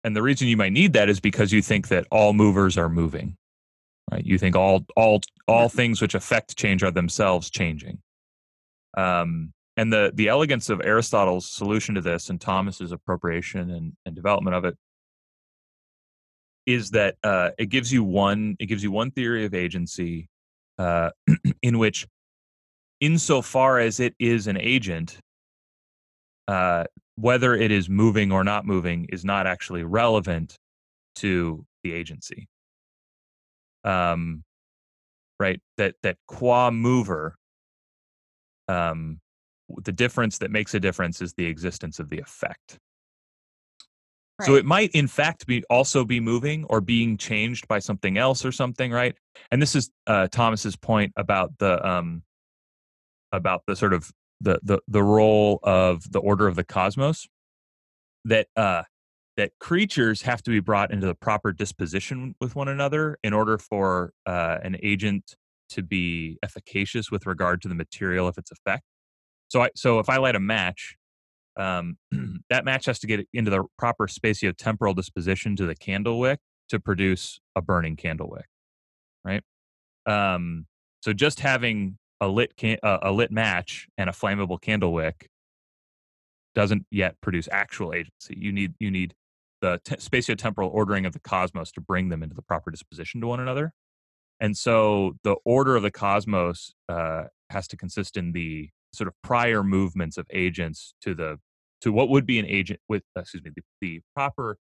[0.04, 2.90] and the reason you might need that is because you think that all movers are
[2.90, 3.38] moving
[4.12, 4.26] right?
[4.26, 8.00] You think all all all things which affect change are themselves changing.
[8.98, 14.16] Um and the the elegance of aristotle's solution to this and thomas's appropriation and, and
[14.16, 14.78] development of it
[16.66, 20.30] is that uh it gives you one it gives you one theory of agency
[20.80, 21.10] uh
[21.62, 22.08] in which
[23.02, 25.18] insofar as it is an agent
[26.48, 30.56] uh whether it is moving or not moving is not actually relevant
[31.16, 32.48] to the agency.
[33.84, 34.44] Um
[35.40, 37.36] right that that qua mover
[38.68, 39.20] um
[39.84, 42.78] the difference that makes a difference is the existence of the effect.
[44.42, 48.44] So it might in fact be also be moving or being changed by something else
[48.46, 49.16] or something right?
[49.52, 52.24] And this is uh thomas's point about the um
[53.32, 57.28] about the sort of the the the role of the order of the cosmos
[58.26, 58.84] that uh
[59.38, 63.58] that creatures have to be brought into the proper disposition with one another in order
[63.58, 65.36] for uh, an agent
[65.70, 68.84] to be efficacious with regard to the material of its effect.
[69.50, 70.96] So, I, so if I light a match,
[71.58, 71.98] um,
[72.50, 76.80] that match has to get into the proper spatiotemporal disposition to the candle wick to
[76.80, 78.46] produce a burning candle wick,
[79.24, 79.44] right?
[80.06, 80.66] Um,
[81.02, 85.30] so just having a lit can- uh, a lit match and a flammable candle wick
[86.54, 88.36] doesn't yet produce actual agency.
[88.38, 89.14] You need you need
[89.62, 93.28] the te- spatiotemporal ordering of the cosmos to bring them into the proper disposition to
[93.28, 93.74] one another.
[94.40, 99.14] And so the order of the cosmos uh, has to consist in the sort of
[99.22, 101.38] prior movements of agents to the
[101.82, 104.58] to what would be an agent with uh, excuse me the, the proper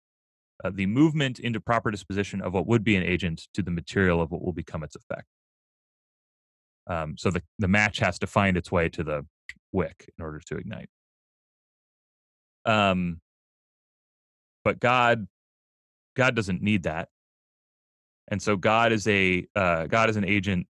[0.64, 4.20] uh, the movement into proper disposition of what would be an agent to the material
[4.20, 5.26] of what will become its effect.
[6.86, 9.26] Um, so the the match has to find its way to the
[9.72, 10.88] wick in order to ignite.
[12.64, 13.20] Um,
[14.64, 15.26] but God,
[16.16, 17.08] God doesn't need that,
[18.28, 20.66] and so God is a uh, God is an agent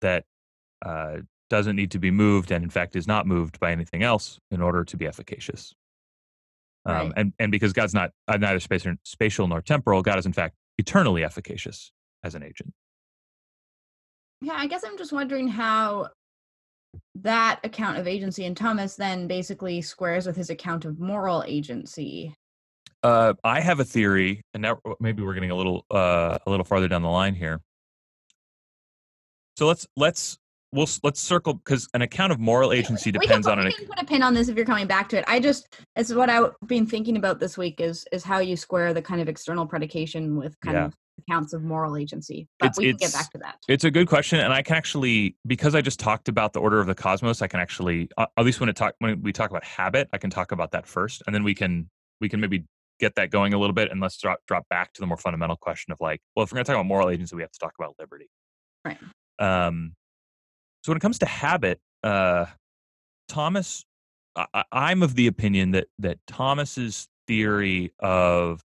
[0.00, 0.24] that
[0.84, 1.18] uh,
[1.50, 4.60] doesn't need to be moved, and in fact is not moved by anything else in
[4.62, 5.74] order to be efficacious.
[6.86, 7.12] Um, Right.
[7.16, 10.56] and and because God's not uh, neither spatial, spatial nor temporal, God is in fact
[10.78, 12.72] eternally efficacious as an agent.
[14.44, 16.10] Yeah, I guess I'm just wondering how
[17.14, 22.34] that account of agency in Thomas then basically squares with his account of moral agency.
[23.02, 26.64] Uh, I have a theory, and now maybe we're getting a little uh, a little
[26.64, 27.62] farther down the line here.
[29.56, 30.36] So let's let's
[30.72, 33.76] we'll let's circle because an account of moral agency we depends can, on we an
[33.78, 35.24] can put a pin on this if you're coming back to it.
[35.26, 38.92] I just it's what I've been thinking about this week is is how you square
[38.92, 40.84] the kind of external predication with kind Yeah.
[40.86, 42.48] of accounts of moral agency.
[42.58, 43.58] But It's- we can get back to that.
[43.68, 46.80] It's a good question, and I can actually because I just talked about the order
[46.80, 47.42] of the cosmos.
[47.42, 50.18] I can actually, uh, at least when it talk when we talk about habit, I
[50.18, 51.88] can talk about that first, and then we can
[52.20, 52.64] we can maybe
[53.00, 55.56] get that going a little bit, and let's drop drop back to the more fundamental
[55.56, 57.58] question of like, well, if we're going to talk about moral agency, we have to
[57.58, 58.28] talk about liberty.
[58.84, 58.98] Right.
[59.38, 59.94] Um.
[60.84, 62.46] So when it comes to habit, uh,
[63.28, 63.84] Thomas,
[64.36, 68.60] I, I- I'm of the opinion that that Thomas's theory of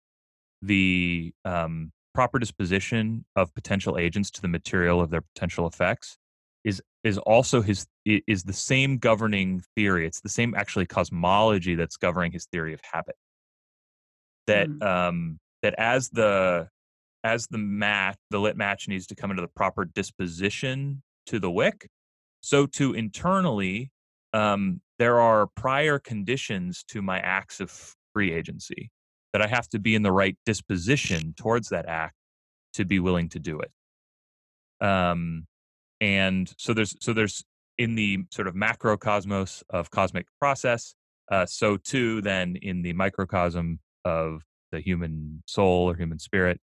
[0.62, 6.18] the um, proper disposition of potential agents to the material of their potential effects
[6.64, 10.06] is is also his is the same governing theory.
[10.06, 13.16] It's the same actually cosmology that's governing his theory of habit.
[14.48, 14.84] That Mm.
[14.84, 16.70] um, that as the
[17.24, 21.52] as the match the lit match needs to come into the proper disposition to the
[21.52, 21.90] wick
[22.42, 23.92] so too internally
[24.34, 28.90] um, there are prior conditions to my acts of free agency
[29.34, 32.16] that i have to be in the right disposition towards that act
[32.74, 33.72] to be willing to do it.
[34.86, 35.46] Um,
[36.00, 37.44] and so there's so there's
[37.78, 40.96] in the sort of macrocosmos of cosmic process
[41.30, 46.60] uh, so too then in the microcosm of the human soul or human spirit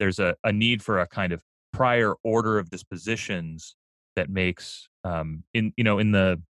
[0.00, 1.40] there's a, a need for a kind of
[1.72, 3.76] prior order of dispositions
[4.16, 6.42] that makes um, in you know in the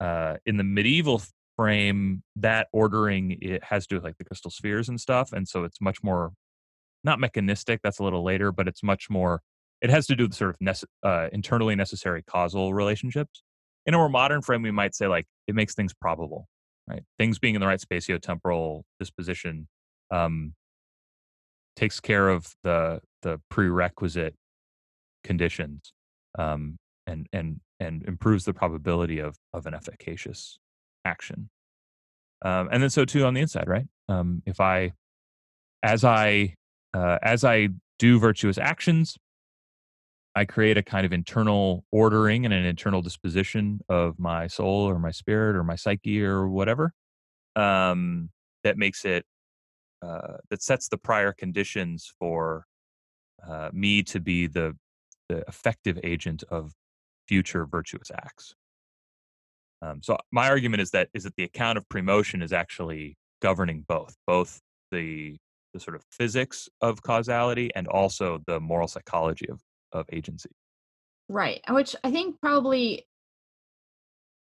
[0.00, 1.20] uh, in the medieval
[1.60, 5.46] frame that ordering it has to do with like the crystal spheres and stuff and
[5.46, 6.32] so it's much more
[7.04, 9.42] not mechanistic that's a little later but it's much more
[9.82, 13.42] it has to do with sort of nece- uh, internally necessary causal relationships.
[13.86, 16.48] In a more modern frame we might say like it makes things probable
[16.88, 17.02] right?
[17.18, 19.68] Things being in the right spatiotemporal disposition
[20.10, 20.54] um,
[21.76, 24.34] takes care of the the prerequisite
[25.24, 25.92] conditions
[26.38, 30.58] um, and and and improves the probability of of an efficacious
[31.04, 31.48] action
[32.44, 34.92] um, and then so too on the inside right um, if i
[35.82, 36.54] as i
[36.94, 39.16] uh, as i do virtuous actions
[40.34, 44.98] i create a kind of internal ordering and an internal disposition of my soul or
[44.98, 46.92] my spirit or my psyche or whatever
[47.56, 48.30] um,
[48.62, 49.24] that makes it
[50.02, 52.64] uh, that sets the prior conditions for
[53.46, 54.76] uh, me to be the
[55.28, 56.72] the effective agent of
[57.28, 58.54] future virtuous acts.
[59.82, 63.84] Um, so my argument is that is that the account of premotion is actually governing
[63.88, 65.36] both, both the
[65.72, 69.60] the sort of physics of causality and also the moral psychology of
[69.92, 70.50] of agency.
[71.28, 73.06] Right, which I think probably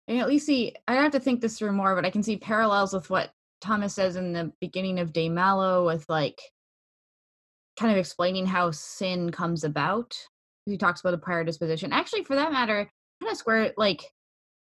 [0.09, 2.23] I at least see I don't have to think this through more, but I can
[2.23, 3.31] see parallels with what
[3.61, 6.41] Thomas says in the beginning of De Malo with like
[7.79, 10.15] kind of explaining how sin comes about.
[10.67, 11.93] He talks about a prior disposition.
[11.93, 14.03] Actually, for that matter, kind of square like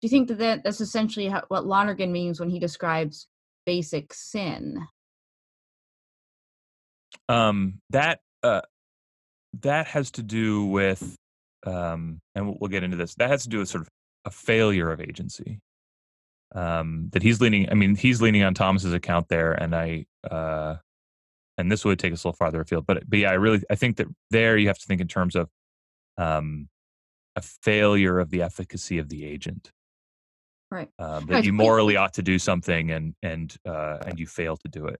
[0.01, 3.27] do you think that, that that's essentially how, what Lonergan means when he describes
[3.65, 4.79] basic sin?
[7.27, 8.61] Um, that uh,
[9.61, 11.15] that has to do with,
[11.65, 13.15] um, and we'll, we'll get into this.
[13.15, 13.89] That has to do with sort of
[14.25, 15.59] a failure of agency
[16.55, 17.69] um, that he's leaning.
[17.69, 20.77] I mean, he's leaning on Thomas's account there, and I, uh,
[21.57, 22.85] and this would take us a little farther afield.
[22.87, 25.35] But but yeah, I really I think that there you have to think in terms
[25.35, 25.49] of
[26.17, 26.69] um,
[27.35, 29.71] a failure of the efficacy of the agent.
[30.71, 30.89] Right.
[30.99, 34.67] Um, that you morally ought to do something, and and uh, and you fail to
[34.67, 34.99] do it.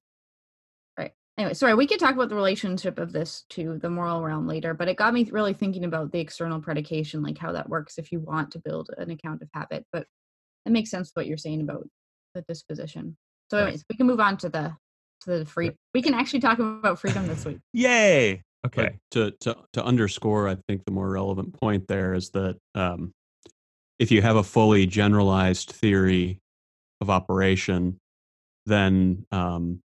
[0.98, 1.12] Right.
[1.38, 4.74] Anyway, sorry, we could talk about the relationship of this to the moral realm later,
[4.74, 8.12] but it got me really thinking about the external predication, like how that works if
[8.12, 9.86] you want to build an account of habit.
[9.94, 10.08] But
[10.66, 11.88] it makes sense what you're saying about
[12.34, 13.18] the disposition.
[13.52, 14.76] So anyways, we can move on to the
[15.22, 15.72] to the free.
[15.94, 17.60] We can actually talk about freedom this week.
[17.74, 18.44] Yay!
[18.64, 19.00] But Okay.
[19.12, 23.14] to, to to underscore, I think the more relevant point there is that um,
[24.00, 26.40] if you have a fully generalized theory
[27.02, 28.00] of operation,
[28.66, 29.82] then um,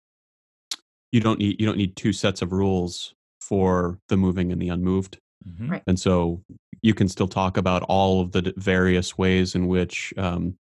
[1.10, 4.68] you don't need you don't need two sets of rules for the moving and the
[4.68, 5.18] unmoved.
[5.48, 5.70] Mhm.
[5.70, 5.82] Right.
[5.86, 6.42] And so
[6.82, 10.56] you can still talk about all of the various ways in which um,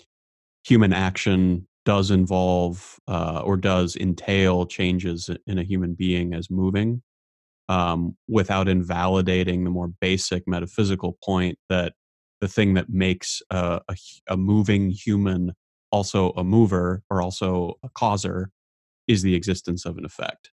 [0.64, 7.02] human action does involve uh, or does entail changes in a human being as moving
[7.68, 11.92] um, without invalidating the more basic metaphysical point that
[12.40, 13.96] the thing that makes a, a,
[14.28, 15.52] a moving human
[15.92, 18.50] also a mover or also a causer
[19.08, 20.50] is the existence of an effect.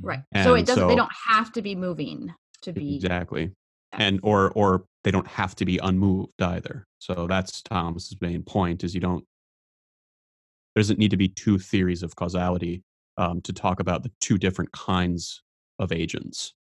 [0.00, 0.20] Right.
[0.42, 0.88] so it doesn't.
[0.88, 2.96] they don't have to be moving to be.
[2.96, 3.52] exactly
[3.92, 3.98] Yeah.
[4.02, 8.82] and or or they don't have to be unmoved either so that's thomas's main point
[8.82, 9.24] is you don't
[10.74, 12.82] there doesn't need to be two theories of causality
[13.18, 15.42] um, to talk about the two different kinds
[15.78, 16.54] of agents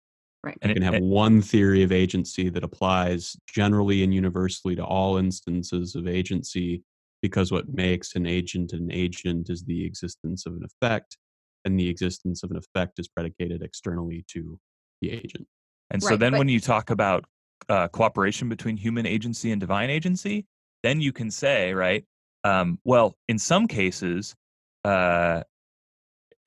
[0.43, 0.57] Right.
[0.61, 4.83] And you can have and- one theory of agency that applies generally and universally to
[4.83, 6.83] all instances of agency
[7.21, 11.17] because what makes an agent an agent is the existence of an effect
[11.65, 14.59] and the existence of an effect is predicated externally to
[15.01, 15.47] the agent
[15.91, 17.25] And so Right, then but- when you talk about
[17.69, 20.47] uh, cooperation between human agency and divine agency,
[20.81, 22.03] then you can say, right,
[22.43, 24.35] um, well, in some cases,
[24.83, 25.43] uh,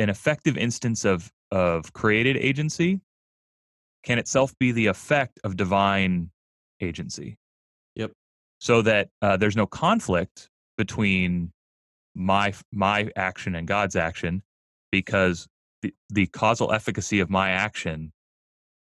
[0.01, 3.01] an effective instance of, of created agency
[4.05, 6.31] can itself be the effect of divine
[6.81, 7.37] agency.
[7.97, 8.13] Yep.
[8.59, 11.53] So that uh, there's no conflict between
[12.15, 14.43] my my action and God's action,
[14.93, 15.49] because
[15.83, 18.13] the, the causal efficacy of my action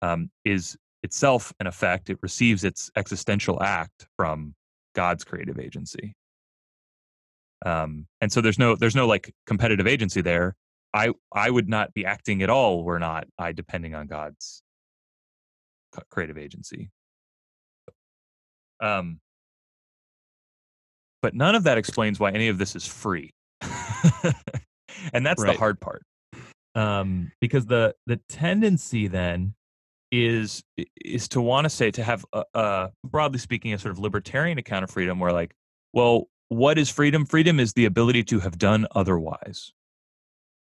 [0.01, 2.10] um, is itself an effect.
[2.10, 4.56] It receives its existential act from
[4.95, 6.15] God's creative agency.
[7.65, 10.56] Um, and so there's no there's no like competitive agency there.
[10.93, 14.63] I I would not be acting at all were not I depending on God's
[16.10, 16.89] creative agency.
[18.79, 19.19] Um,
[21.21, 23.33] but none of that explains why any of this is free,
[25.13, 25.53] and that's Right.
[25.53, 26.03] the hard part.
[26.75, 29.55] Um, because the the tendency then
[30.12, 30.63] is
[31.03, 34.57] is to want to say to have a, a broadly speaking a sort of libertarian
[34.57, 35.53] account of freedom where like
[35.93, 39.73] well what is freedom freedom is the ability to have done otherwise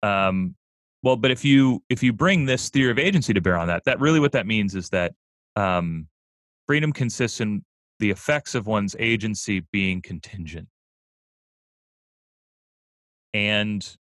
[0.02, 0.54] um
[1.02, 3.84] well but if you if you bring this theory of agency to bear on that
[3.84, 5.12] that really what that means is that
[5.56, 6.06] um
[6.66, 7.64] freedom consists in
[7.98, 10.68] the effects of one's agency being contingent.
[13.32, 13.96] And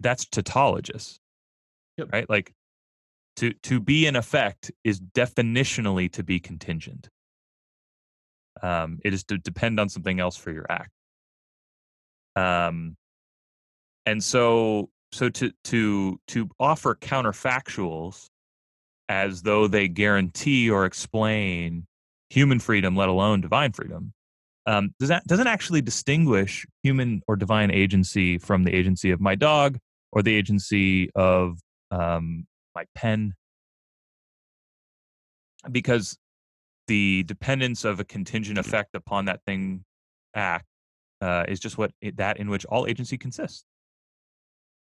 [0.00, 1.18] that's tautologous
[1.96, 2.12] Yep.
[2.12, 2.30] right?
[2.30, 2.54] Like
[3.36, 7.08] to to be in effect is definitionally to be contingent.
[8.62, 10.90] Um, it is to depend on something else for your act.
[12.36, 12.96] Um,
[14.08, 18.28] and so so to to to offer counterfactuals
[19.10, 21.86] as though they guarantee or explain
[22.30, 24.12] human freedom let alone divine freedom
[24.66, 29.34] um, does that doesn't actually distinguish human or divine agency from the agency of my
[29.34, 29.78] dog
[30.12, 31.58] or the agency of
[31.90, 33.34] um, my pen
[35.70, 36.16] because
[36.86, 39.84] the dependence of a contingent effect upon that thing
[40.34, 40.64] act
[41.20, 43.64] uh, is just what it, that in which all agency consists.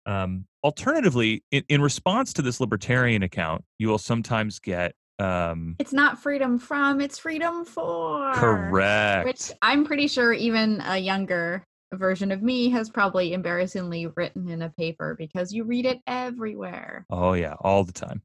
[0.09, 5.93] Um, alternatively, in, in response to this libertarian account, you will sometimes get um, It's
[5.93, 8.33] not freedom from, it's freedom for.
[8.33, 9.25] correct.
[9.25, 14.63] Which I'm pretty sure even a younger version of me has probably embarrassingly written in
[14.63, 17.05] a paper because you read it everywhere.
[17.11, 18.23] Oh yeah, all the time.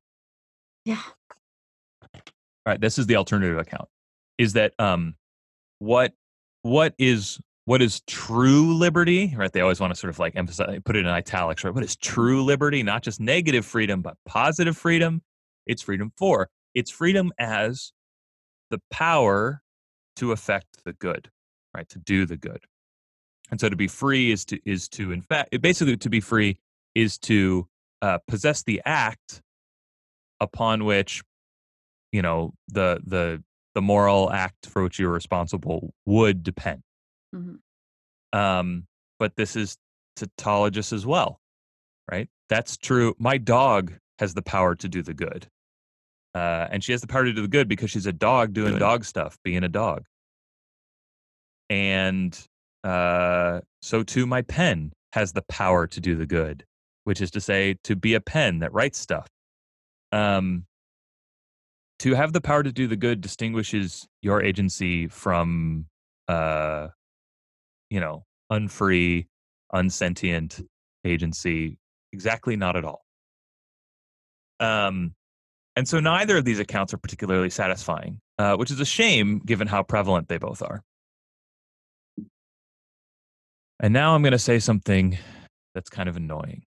[0.87, 1.03] Yeah.
[2.15, 2.21] All
[2.67, 3.89] right, this is the alternative account.
[4.39, 5.17] Is that um
[5.81, 6.13] what
[6.63, 9.35] what is what is true liberty?
[9.37, 9.53] Right?
[9.53, 11.75] They always want to sort of like emphasize put it in italics, right?
[11.75, 12.83] What is true liberty?
[12.83, 15.23] Not just negative freedom, but positive freedom.
[15.67, 16.51] It's freedom for.
[16.75, 17.93] It's freedom as
[18.71, 19.63] the power
[20.17, 21.31] to affect the good,
[21.75, 21.89] right?
[21.91, 22.65] To do the good.
[23.51, 26.59] And so to be free is to is to in fact basically to be free
[26.95, 27.67] is to
[28.03, 29.43] uh, possess the act
[30.41, 31.23] upon which
[32.13, 33.43] you know the the
[33.75, 36.83] the moral act for which you're responsible would depend
[37.35, 37.59] Mhm.
[38.33, 38.87] um
[39.19, 39.77] but this is
[40.17, 41.41] tautologous as well
[42.11, 42.29] right?
[42.51, 43.15] That's true.
[43.19, 45.49] My dog has the power to do the good.
[46.35, 48.73] Uh and she has the power to do the good because she's a dog doing
[48.73, 48.81] Good.
[48.81, 50.05] dog stuff being a dog.
[51.71, 52.39] And
[52.85, 56.65] uh so too my pen has the power to do the good
[57.05, 59.27] which is to say to be a pen that writes stuff.
[60.13, 60.67] Um
[62.01, 65.87] to have the power to do the good distinguishes your agency from
[66.29, 66.89] uh
[67.95, 69.29] you know unfree
[69.73, 70.61] unsentient
[71.05, 71.79] agency
[72.13, 73.05] exactly not at all.
[74.59, 75.15] Um
[75.77, 79.69] and so neither of these accounts are particularly satisfying uh, which is a shame given
[79.69, 80.83] how prevalent they both are.
[83.81, 85.17] And now i'm going to say something
[85.75, 86.63] that's kind of annoying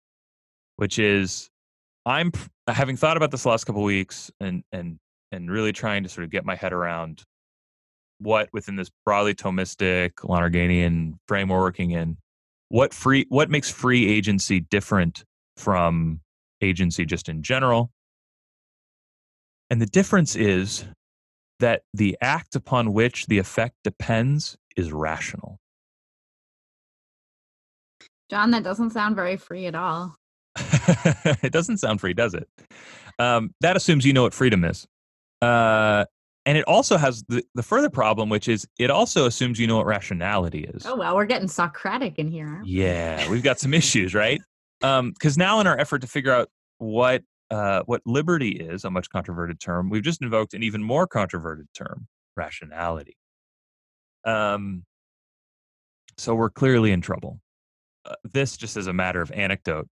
[0.77, 1.49] which is
[2.05, 2.33] i'm
[2.69, 4.99] having thought about this last couple weeks and and
[5.33, 7.23] and really trying to sort of get my head around
[8.18, 12.16] what within this broadly Thomistic Lonerganian frame we're working in,
[12.68, 15.24] what free what makes free agency different
[15.57, 16.20] from
[16.61, 17.90] agency just in general.
[19.70, 20.85] And the difference is
[21.61, 25.59] that the act upon which the effect depends is rational.
[28.31, 30.16] Jon, that doesn't sound very free at all.
[30.57, 32.48] it doesn't sound free, does it?
[33.18, 34.87] Um, that assumes you know what freedom is.
[35.42, 36.05] Uh,
[36.47, 39.79] and it also has the, the further problem, which is it also assumes you know
[39.79, 40.85] what rationality is.
[40.87, 42.47] Oh well, we're getting Socratic in here.
[42.47, 42.71] aren't we?
[42.71, 44.40] Yeah, we've got some issues, right?
[44.81, 49.09] Because now, in our effort to figure out what uh, what liberty is, a much
[49.11, 53.17] controverted term, we've just invoked an even more controverted term, rationality.
[54.25, 54.85] Um,
[56.17, 57.40] so we're clearly in trouble.
[58.05, 59.88] Uh, this, just as a matter of anecdote,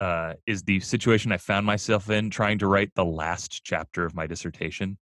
[0.00, 4.14] uh, is the situation I found myself in trying to write the last chapter of
[4.14, 4.98] my dissertation.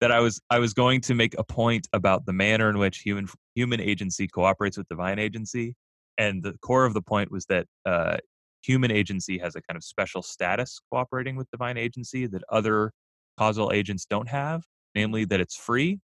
[0.00, 2.98] That I was I was going to make a point about the manner in which
[2.98, 5.74] human human agency cooperates with divine agency,
[6.18, 8.16] and the core of the point was that uh,
[8.62, 12.92] human agency has a kind of special status cooperating with divine agency that other
[13.38, 14.62] causal agents don't have,
[14.94, 16.00] namely that it's free.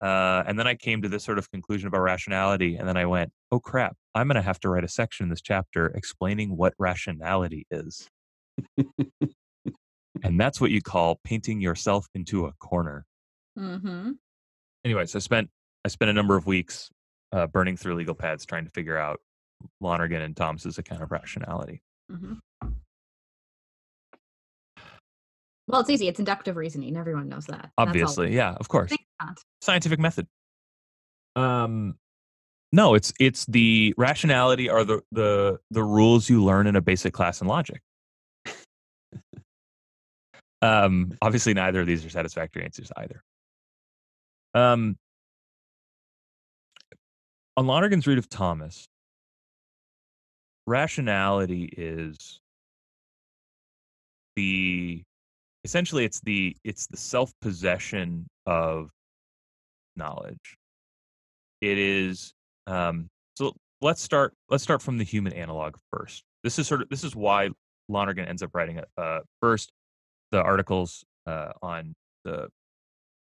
[0.00, 3.06] Uh, and then I came to this sort of conclusion about rationality, and then I
[3.06, 3.96] went, "Oh crap!
[4.14, 8.08] I'm going to have to write a section in this chapter explaining what rationality is."
[10.22, 13.06] and that's what you call painting yourself into a corner.
[13.58, 14.12] Mm-hmm.
[14.84, 15.50] Anyways, I spent
[15.84, 16.90] I spent a number of weeks
[17.32, 19.20] uh, burning through legal pads trying to figure out
[19.80, 21.82] Lonergan and Thomas's account of rationality.
[22.10, 22.34] hmm
[25.66, 26.08] Well, it's easy.
[26.08, 26.96] It's inductive reasoning.
[26.96, 27.70] Everyone knows that.
[27.76, 28.90] Obviously, yeah, of course.
[29.60, 30.26] Scientific method.
[31.36, 31.98] Um,
[32.72, 37.12] no, it's it's the rationality are the the the rules you learn in a basic
[37.12, 37.82] class in logic.
[40.62, 43.22] Um, obviously, neither of these are satisfactory answers either.
[44.54, 44.96] Um,
[47.56, 48.86] on Lonergan's root of Thomas,
[50.66, 52.40] rationality is
[54.36, 55.02] the
[55.64, 58.90] essentially it's the it's the self possession of
[59.96, 60.56] knowledge.
[61.60, 62.32] It is
[62.66, 63.52] um, so.
[63.80, 64.34] Let's start.
[64.48, 66.24] Let's start from the human analog first.
[66.42, 67.50] This is sort of this is why
[67.88, 69.70] Lonergan ends up writing it uh, first.
[70.30, 72.48] The articles uh, on the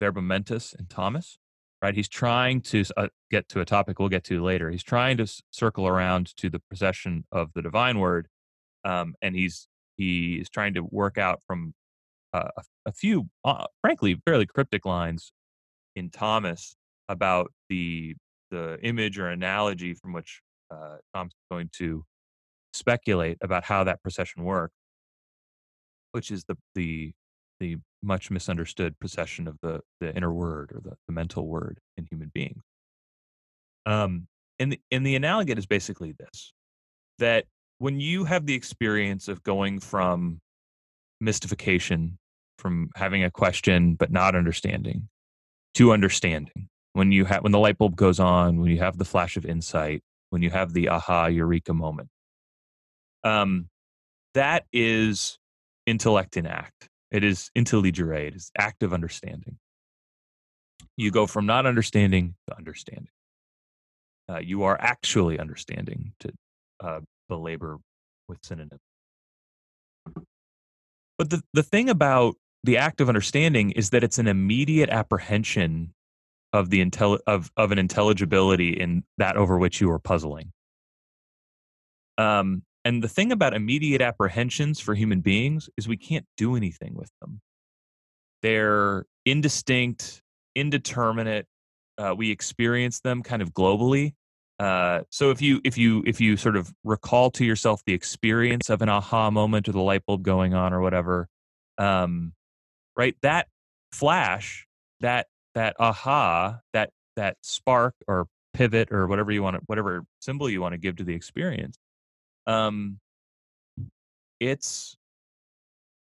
[0.00, 1.38] verbum mentis and Thomas,
[1.82, 1.94] right?
[1.94, 4.70] He's trying to uh, get to a topic we'll get to later.
[4.70, 8.28] He's trying to s- circle around to the procession of the divine word,
[8.84, 11.74] um, and he's he is trying to work out from
[12.32, 12.48] uh,
[12.84, 15.32] a, few, uh, frankly, fairly cryptic lines
[15.94, 16.76] in Thomas
[17.08, 18.14] about the
[18.50, 20.40] the image or analogy from which
[20.70, 22.04] uh, Thomas is going to
[22.74, 24.74] speculate about how that procession works,
[26.16, 27.12] which is the the
[27.60, 32.06] the much misunderstood possession of the the inner word or the, the mental word in
[32.10, 32.62] human beings.
[33.84, 34.26] Um,
[34.58, 36.54] and the, and the analogate is basically this:
[37.18, 37.44] that
[37.76, 40.40] when you have the experience of going from
[41.20, 42.16] mystification,
[42.58, 45.10] from having a question but not understanding,
[45.74, 49.04] to understanding, when you have when the light bulb goes on, when you have the
[49.04, 52.08] flash of insight, when you have the aha eureka moment,
[53.22, 53.68] um,
[54.32, 55.38] that is
[55.86, 56.88] intellect in act.
[57.10, 58.26] It is intelligere.
[58.26, 59.58] It is active understanding.
[60.96, 63.08] You go from not understanding to understanding.
[64.28, 66.32] Uh, you are actually understanding to
[66.80, 67.78] uh, belabor
[68.28, 68.80] with synonyms.
[71.18, 75.94] But the, the thing about the act of understanding is that it's an immediate apprehension
[76.52, 80.52] of the intel- of, of an intelligibility in that over which you are puzzling.
[82.18, 86.94] Um, and the thing about immediate apprehensions for human beings is we can't do anything
[86.94, 87.40] with them.
[88.42, 90.22] They're indistinct,
[90.54, 91.46] indeterminate.
[91.98, 94.14] Uh, we experience them kind of globally.
[94.60, 98.70] Uh, so if you if you if you sort of recall to yourself the experience
[98.70, 101.28] of an aha moment or the light bulb going on or whatever,
[101.78, 102.34] um,
[102.96, 103.16] right?
[103.22, 103.48] That
[103.90, 104.64] flash,
[105.00, 105.26] that
[105.56, 110.60] that aha, that that spark or pivot or whatever you want to whatever symbol you
[110.60, 111.76] want to give to the experience
[112.46, 112.98] um
[114.40, 114.96] it's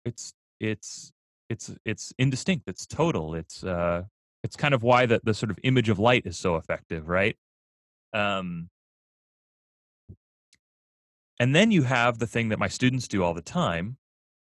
[0.05, 1.12] it's it's
[1.49, 4.03] it's it's indistinct it's total it's uh
[4.43, 7.37] it's kind of why the, the sort of image of light is so effective right?
[8.12, 8.68] Um
[11.41, 13.97] and then you have the thing that my students do all the time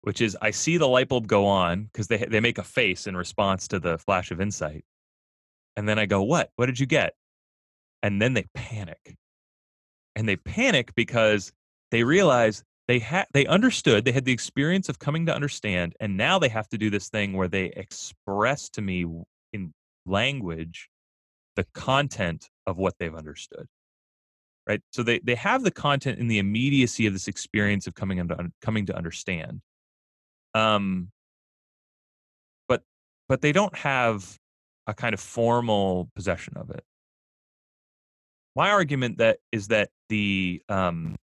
[0.02, 3.06] which is i see the light bulb go on because they they make a face
[3.08, 4.84] in response to the flash of insight.
[5.76, 6.52] And then i go what?
[6.56, 7.14] What did you get?
[8.02, 9.18] And then they panic.
[10.16, 11.52] And they panic because
[11.92, 16.18] they realize they had they understood they had the experience of coming to understand and
[16.18, 19.06] now they have to do this thing where they express to me
[19.54, 19.74] in
[20.06, 20.90] language
[21.56, 23.68] the content of what they've understood
[24.70, 24.82] right?
[24.92, 28.52] So they they have the content in the immediacy of this experience of coming into
[28.62, 29.62] coming to understand.
[30.54, 31.10] Um
[32.68, 32.84] but
[33.28, 34.38] but they don't have
[34.88, 36.84] a kind of formal possession of it.
[38.56, 41.16] My argument that is that the um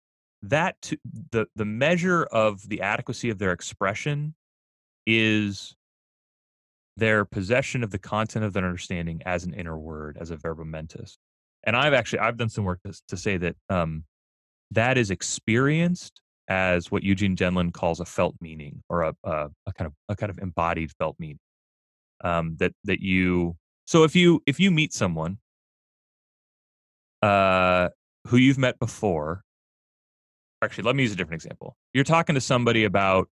[0.48, 0.92] that
[1.30, 4.34] the the measure of the adequacy of their expression
[5.06, 5.74] is
[6.96, 10.70] their possession of the content of their understanding as an inner word as a verbum
[10.70, 11.18] mentis.
[11.64, 14.04] And i've actually i've done some work to, to say that um,
[14.70, 19.72] that is experienced as what Eugene Gendlin calls a felt meaning or a, a, a
[19.72, 21.38] kind of a kind of embodied felt meaning.
[22.22, 25.38] Um, that that you so if you if you meet someone
[27.22, 27.88] uh,
[28.26, 29.43] who you've met before
[30.64, 31.76] actually let me use a different example.
[31.92, 33.28] You're talking to somebody about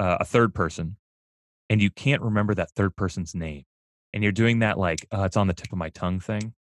[0.00, 0.96] uh, a third person
[1.68, 3.64] and you can't remember that third person's name
[4.12, 6.54] and you're doing that like uh, it's on the tip of my tongue thing.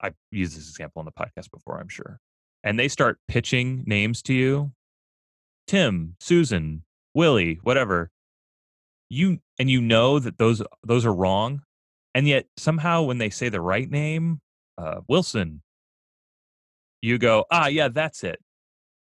[0.00, 2.18] I've used this example on the podcast before i'm sure.
[2.64, 4.72] And they start pitching names to you.
[5.66, 6.84] Tim susan
[7.14, 8.10] willie whatever.
[9.08, 11.62] You and you know that those those are wrong
[12.14, 14.40] and yet somehow when they say the right name
[14.78, 15.62] uh, wilson
[17.00, 18.40] you go ah yeah that's it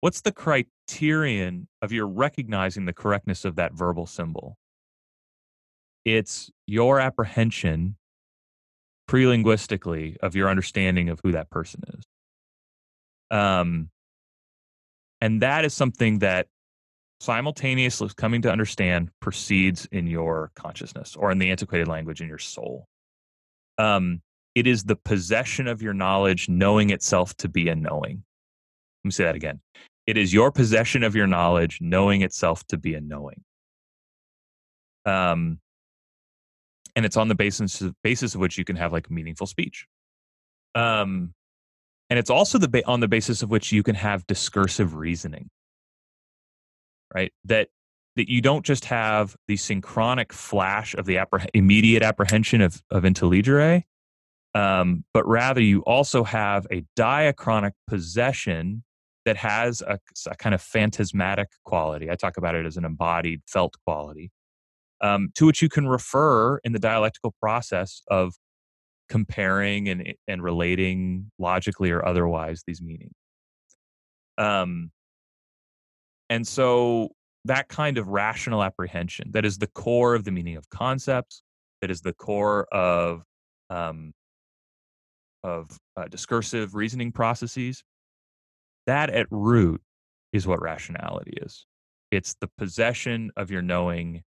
[0.05, 4.59] what's the criterion of your recognizing the correctness of that verbal symbol?
[6.05, 7.97] It's your apprehension
[9.09, 12.05] pre-linguistically of your understanding of who that person is.
[13.31, 13.89] Um,
[15.23, 16.49] and that is something that
[17.21, 22.37] simultaneously coming to understand proceeds in your consciousness or in the antiquated language in your
[22.37, 22.85] soul.
[23.79, 24.21] Um,
[24.55, 28.23] it is the possession of your knowledge, knowing itself to be a knowing.
[29.03, 29.61] Let me say that again.
[30.07, 33.43] It is your possession of your knowledge, knowing itself to be a knowing.
[35.07, 35.61] Um,
[36.97, 39.87] and it's on the basis basis of which you can have like meaningful speech.
[40.75, 41.35] Um,
[42.11, 45.49] and it's also the ba- on the basis of which you can have discursive reasoning.
[47.15, 47.69] Right, that
[48.17, 53.05] that you don't just have the synchronic flash of the appreh- immediate apprehension of of
[53.05, 53.85] intelligere,
[54.55, 58.85] um, but rather you also have a diachronic possession
[59.25, 62.11] that has a, a, kind of phantasmatic quality.
[62.11, 64.31] I talk about it as an embodied felt quality
[65.01, 68.35] um, to which you can refer in the dialectical process of
[69.09, 73.13] comparing and, and relating logically or otherwise these meanings.
[74.39, 74.91] Um,
[76.31, 77.11] and so
[77.45, 81.43] that kind of rational apprehension that is the core of the meaning of concepts,
[81.83, 83.23] that is the core of
[83.69, 84.13] um,
[85.43, 87.85] of uh, discursive reasoning processes.
[88.87, 89.81] That at root
[90.33, 91.67] is what rationality is.
[92.11, 94.23] It's the possession of your knowing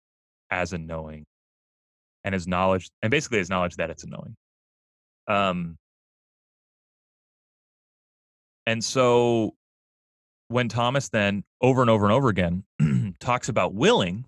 [0.50, 1.26] as a knowing
[2.24, 4.36] and as knowledge and basically as knowledge that it's a knowing
[5.28, 5.78] um
[8.66, 9.54] and so
[10.50, 12.64] when thomas then over and over and over again
[13.20, 14.26] talks about willing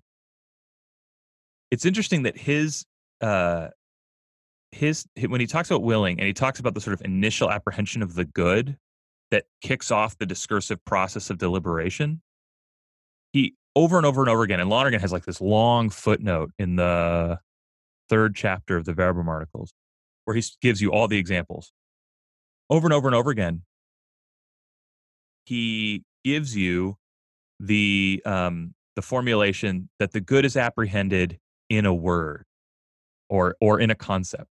[1.70, 2.84] it's interesting that his
[3.20, 3.68] uh
[4.72, 8.02] his when he talks about willing and he talks about the sort of initial apprehension
[8.02, 8.76] of the good
[9.30, 12.20] that kicks off the discursive process of deliberation
[13.32, 14.60] he over and over and over again.
[14.60, 17.38] And Lonergan has like this long footnote in the
[18.08, 19.72] third chapter of the Verbum articles
[20.24, 21.72] where he gives you all the examples.
[22.68, 23.62] Over and over and over again,
[25.44, 26.96] he gives you
[27.58, 32.44] the um, the formulation that the good is apprehended in a word
[33.28, 34.48] or or in a concept,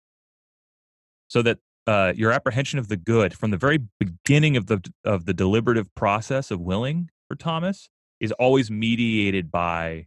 [1.28, 1.58] so that
[1.88, 5.92] uh, your apprehension of the good from the very beginning of the of the deliberative
[5.94, 7.88] process of willing for Thomas
[8.20, 10.06] is always mediated by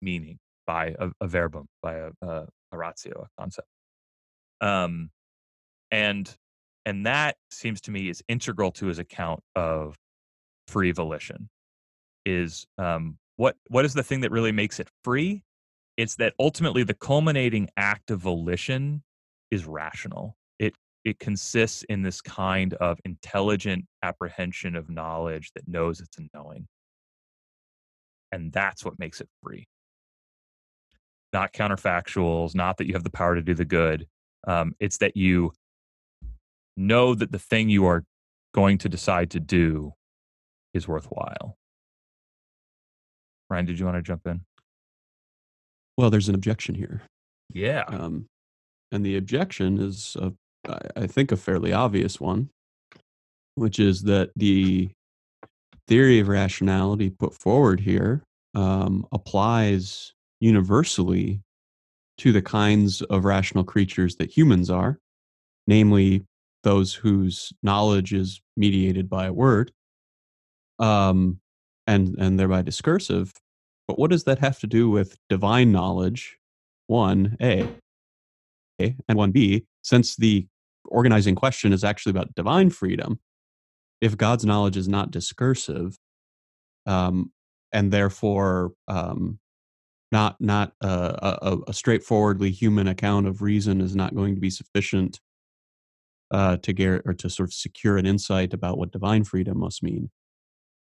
[0.00, 3.66] meaning, by a, a verbum, by a, a, a ratio, a concept.
[4.60, 5.10] Um,
[5.90, 6.32] and
[6.86, 9.96] and that seems to me is integral to his account of
[10.68, 11.48] free volition.
[12.26, 15.42] Is um, what what is the thing that really makes it free?
[15.96, 19.02] It's that ultimately the culminating act of volition
[19.50, 20.36] is rational.
[20.60, 20.74] It
[21.08, 26.66] it consists in this kind of intelligent apprehension of knowledge that knows it's a knowing.
[28.30, 29.66] And that's what makes it free.
[31.32, 34.06] Not counterfactuals, not that you have the power to do the good.
[34.46, 35.52] Um, it's that you
[36.76, 38.04] know that the thing you are
[38.54, 39.94] going to decide to do
[40.74, 41.56] is worthwhile.
[43.48, 44.42] Ryan, did you want to jump in?
[45.96, 47.00] Well, there's an objection here.
[47.52, 47.84] Yeah.
[47.88, 48.26] Um,
[48.92, 50.32] and the objection is, a,
[50.96, 52.50] I think, a fairly obvious one,
[53.54, 54.90] which is that the
[55.86, 58.22] theory of rationality put forward here
[58.54, 61.40] um, applies universally
[62.18, 64.98] to the kinds of rational creatures that humans are,
[65.66, 66.24] namely
[66.64, 69.72] those whose knowledge is mediated by a word,
[70.78, 71.38] um,
[71.86, 73.32] and and thereby discursive.
[73.86, 76.36] But what does that have to do with divine knowledge?
[76.88, 77.68] One A,
[78.78, 79.64] and one B.
[79.82, 80.46] Since the
[80.84, 83.20] organizing question is actually about divine freedom,
[84.00, 85.96] if God's knowledge is not discursive,
[86.86, 87.32] um,
[87.72, 89.38] and therefore um,
[90.10, 94.50] not not uh, a, a, straightforwardly human account of reason is not going to be
[94.50, 95.20] sufficient
[96.30, 99.82] uh, to get or to sort of secure an insight about what divine freedom must
[99.82, 100.10] mean.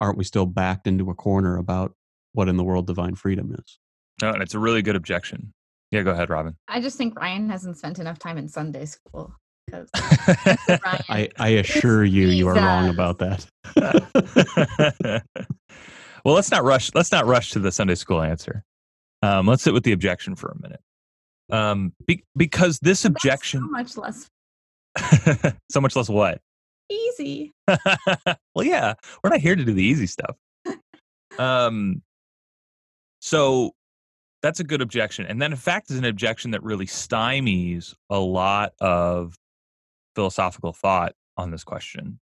[0.01, 1.95] Aren't we still backed into a corner about
[2.33, 3.79] what in the world divine freedom is?
[4.23, 5.53] No, and it's a really good objection.
[5.91, 6.57] Yeah, go ahead, Robyn.
[6.69, 9.35] I just think Ryan hasn't spent enough time in Sunday school
[9.67, 13.47] because I, I assure you, you are wrong about that.
[16.25, 16.91] well, let's not rush.
[16.95, 18.65] Let's not rush to the Sunday school answer.
[19.23, 20.81] Um, let's sit with the objection for a minute,
[21.51, 24.31] um, be, because this objection so much less,
[25.71, 26.41] so much less what
[26.91, 27.53] easy.
[27.67, 30.37] well, yeah, we're not here to do the easy stuff.
[31.39, 32.03] um,
[33.21, 33.73] so
[34.43, 38.19] that's a good objection, and then in fact is an objection that really stymies a
[38.19, 39.35] lot of
[40.15, 42.19] philosophical thought on this question.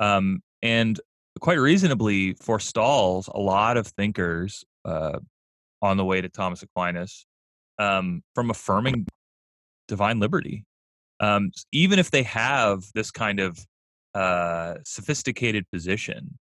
[0.00, 1.00] Um, and
[1.40, 5.18] quite reasonably forestalls a lot of thinkers uh,
[5.82, 7.26] on the way to Thomas Aquinas
[7.78, 9.06] um, from affirming
[9.86, 10.64] divine liberty.
[11.20, 13.58] Um, even if they have this kind of
[14.14, 16.38] uh, sophisticated position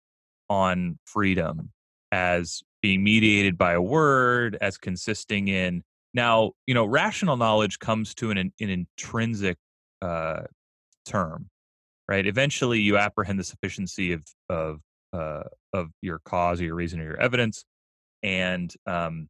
[0.48, 1.70] on freedom
[2.14, 5.82] as being mediated by a word, as consisting in
[6.14, 9.56] now, you know, rational knowledge comes to an, an intrinsic
[10.00, 10.42] uh,
[11.04, 11.50] term,
[12.08, 12.24] right?
[12.24, 14.78] Eventually, you apprehend the sufficiency of of
[15.12, 15.42] uh,
[15.72, 17.64] of your cause or your reason or your evidence,
[18.22, 19.28] and um,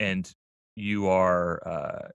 [0.00, 0.28] and
[0.74, 2.08] you are uh,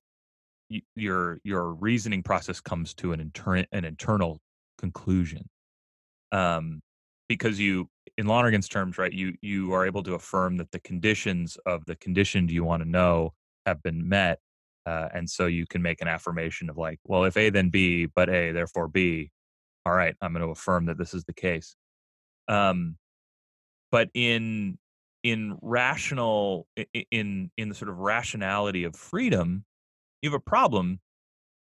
[0.69, 4.41] y- your your reasoning process comes to an inter- an internal
[4.77, 5.47] conclusion,
[6.33, 6.81] um,
[7.29, 7.87] because you
[8.19, 9.13] in Lonergan's terms, right?
[9.13, 12.89] You you are able to affirm that the conditions of the conditioned you want to
[12.89, 13.33] know
[13.65, 14.39] have been met,
[14.85, 18.07] uh, and so you can make an affirmation of like, well, if A then B,
[18.07, 19.31] but A therefore B.
[19.85, 21.77] All right, I'm going to affirm that this is the case.
[22.49, 22.97] Um,
[23.89, 24.77] but in
[25.23, 26.67] in rational
[27.11, 29.63] in in the sort of rationality of freedom,
[30.21, 30.99] you have a problem,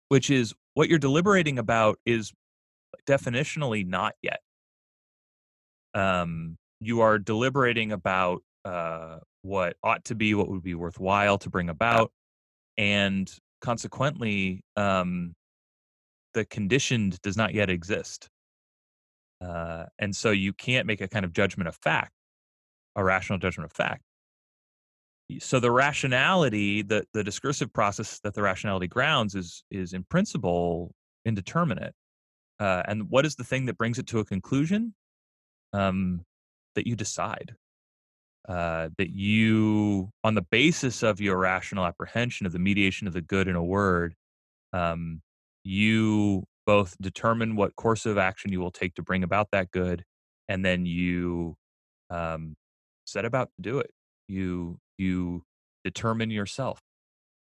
[0.09, 2.33] which is what you're deliberating about is
[3.09, 4.39] definitionally not yet.
[5.95, 11.51] Um, you are deliberating about uh, what ought to be, what would be worthwhile to
[11.51, 12.11] bring about,
[12.77, 13.31] and
[13.61, 15.35] consequently, um,
[16.35, 18.29] the conditioned does not yet exist.
[19.41, 22.13] Uh, and so you can't make a kind of judgment of fact,
[22.97, 24.03] a rational judgment of fact.
[25.39, 30.95] So the rationality, the the discursive process that the rationality grounds is is in principle
[31.25, 31.95] indeterminate.
[32.61, 34.95] Uh, and what is the thing that brings it to a conclusion?
[35.75, 36.23] Um,
[36.75, 37.55] that you decide.
[38.49, 43.23] Uh, that you, on the basis of your rational apprehension of the mediation of the
[43.23, 44.15] good in a word,
[44.75, 45.23] um,
[45.65, 50.05] you both determine what course of action you will take to bring about that good,
[50.49, 51.55] and then you
[52.11, 52.55] um,
[53.07, 53.91] set about to do it.
[54.29, 55.43] You you
[55.83, 56.81] determine yourself.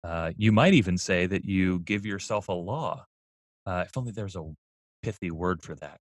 [0.02, 3.04] Uh, you might even say that you give yourself a law.
[3.66, 4.54] Uh, if only there's a
[5.02, 5.98] pithy word for that.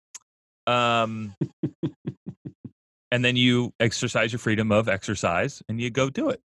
[0.71, 1.35] Um,
[3.11, 6.41] and then you exercise your freedom of exercise and you go do it.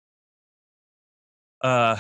[1.61, 1.97] Uh,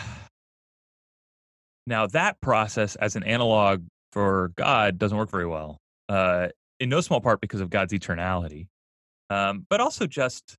[1.86, 3.82] now, that process as an analog
[4.12, 5.78] for God doesn't work very well,
[6.08, 6.48] uh,
[6.80, 8.68] in no small part because of God's eternality,
[9.30, 10.56] um, but also just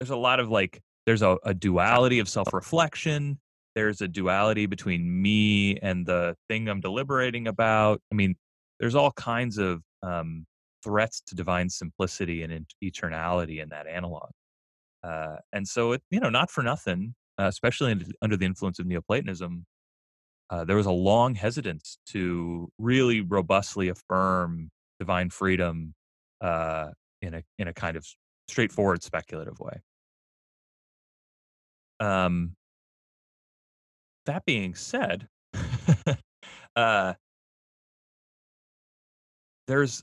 [0.00, 3.38] there's a lot of like, there's a, a duality of self reflection.
[3.74, 8.00] There's a duality between me and the thing I'm deliberating about.
[8.10, 8.36] I mean,
[8.80, 10.44] there's all kinds of um,
[10.82, 14.30] threats to divine simplicity and eternality in that analog.
[15.02, 18.78] Uh, and so, it, you know, not for nothing, uh, especially in, under the influence
[18.78, 19.64] of Neoplatonism,
[20.50, 25.94] uh, there was a long hesitance to really robustly affirm divine freedom
[26.40, 26.88] uh,
[27.22, 28.06] in a in a kind of
[28.48, 29.80] straightforward speculative way.
[32.00, 32.54] Um,
[34.26, 35.28] that being said,
[36.76, 37.14] uh,
[39.66, 40.02] there's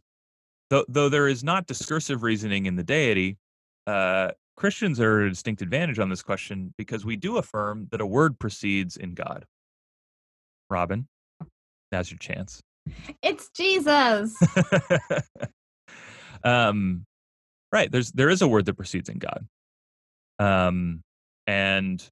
[0.75, 3.37] though, though there is not discursive reasoning in the deity,
[3.87, 8.01] uh, Christians are at a distinct advantage on this question because we do affirm that
[8.01, 9.45] a word proceeds in God.
[10.69, 11.07] Robyn,
[11.91, 12.61] now's your chance.
[13.21, 14.35] It's Jesus.
[16.43, 17.05] um,
[17.71, 17.91] right.
[17.91, 19.47] There's there is a word that proceeds in God.
[20.39, 21.01] Um,
[21.47, 22.03] and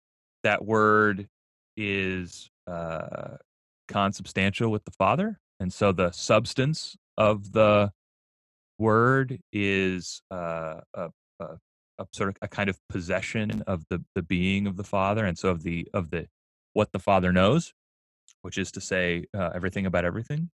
[0.44, 1.28] that word
[1.76, 3.38] is uh,
[3.88, 7.92] consubstantial with the Father, and so the substance of the
[8.84, 11.10] word is uh, a,
[11.40, 11.46] a,
[12.00, 15.38] a, sort of a kind of possession of the the being of the Father, and
[15.38, 16.28] so of the of the
[16.74, 17.74] what the Father knows,
[18.42, 20.50] which is to say uh, everything about everything,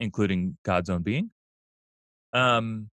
[0.00, 1.30] including God's own being.
[2.32, 2.90] Um,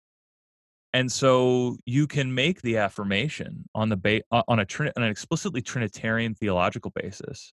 [0.93, 5.61] and so you can make the affirmation on the ba- on a on an explicitly
[5.61, 7.53] Trinitarian theological basis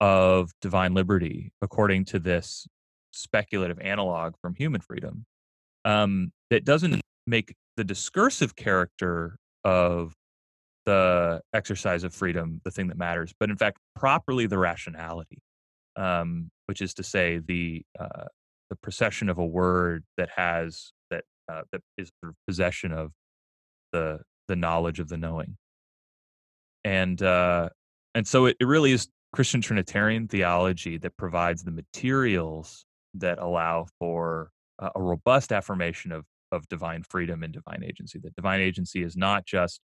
[0.00, 2.66] of divine liberty, according to this
[3.12, 5.26] speculative analog from human freedom,
[5.84, 10.14] um, that doesn't make the discursive character of
[10.84, 15.38] the exercise of freedom the thing that matters, but in fact, properly the rationality,
[15.96, 18.24] um, which is to say the uh,
[18.70, 23.12] the procession of a word that has that uh, that is sort of possession of
[23.92, 25.56] the the knowledge of the knowing,
[26.84, 27.68] and uh,
[28.14, 33.86] and so it, it really is Christian Trinitarian theology that provides the materials that allow
[33.98, 34.50] for
[34.94, 38.18] a robust affirmation of of divine freedom and divine agency.
[38.22, 39.80] That divine agency is not just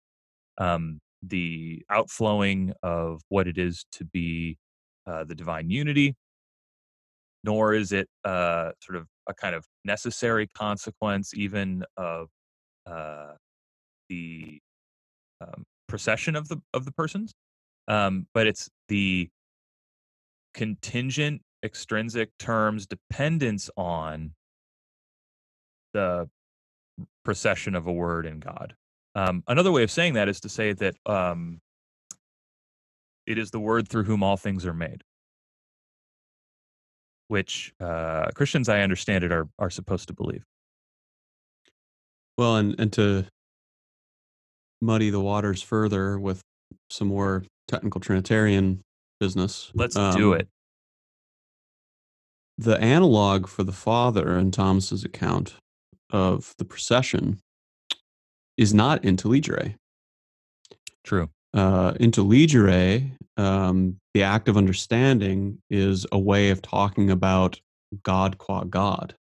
[0.58, 4.58] um, the outflowing of what it is to be
[5.06, 6.16] uh, the divine unity,
[7.44, 12.28] nor is it uh, sort of a kind of necessary consequence even of
[12.86, 13.34] uh,
[14.10, 14.60] the
[15.42, 17.34] um, procession of the of the persons,
[17.88, 19.30] um, but it's the
[20.54, 24.32] contingent extrinsic terms dependence on
[25.98, 26.30] the
[27.26, 28.76] procession of a word in God.
[29.16, 31.60] Um, another way of saying that is to say that um,
[33.26, 35.02] it is the word through whom all things are made,
[37.30, 40.44] which uh, Christians, I understand it, are are supposed to believe.
[42.38, 43.26] Well, and and to
[44.80, 46.42] muddy the waters further with
[46.92, 48.82] some more technical Trinitarian
[49.20, 49.72] business.
[49.74, 50.48] Let's do um, it.
[52.60, 55.56] The analog for the Father in Thomas's account
[56.10, 57.40] of the procession
[58.58, 59.76] is not intelligere.
[61.04, 61.30] True.
[61.54, 67.60] Uh, intelligere, um, the act of understanding, is a way of talking about
[68.04, 69.16] God qua God,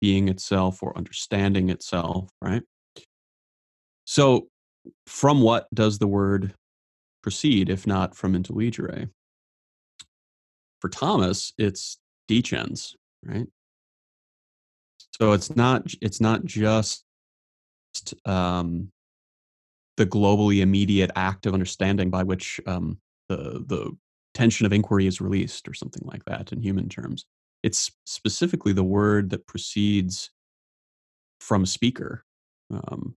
[0.00, 2.62] being itself or understanding itself, right?
[4.04, 4.48] So,
[5.06, 6.54] from what does the word
[7.22, 9.08] proceed, if not from intelligere?
[10.80, 13.46] For Thomas, it's dicens, right?
[15.20, 17.04] So it's not it's not just
[18.24, 18.90] um,
[19.96, 22.98] the globally immediate act of understanding by which um,
[23.28, 23.96] the the
[24.34, 27.24] tension of inquiry is released, or something like that in human terms.
[27.62, 30.30] It's specifically the word that proceeds
[31.40, 32.24] from a speaker,
[32.70, 33.14] um,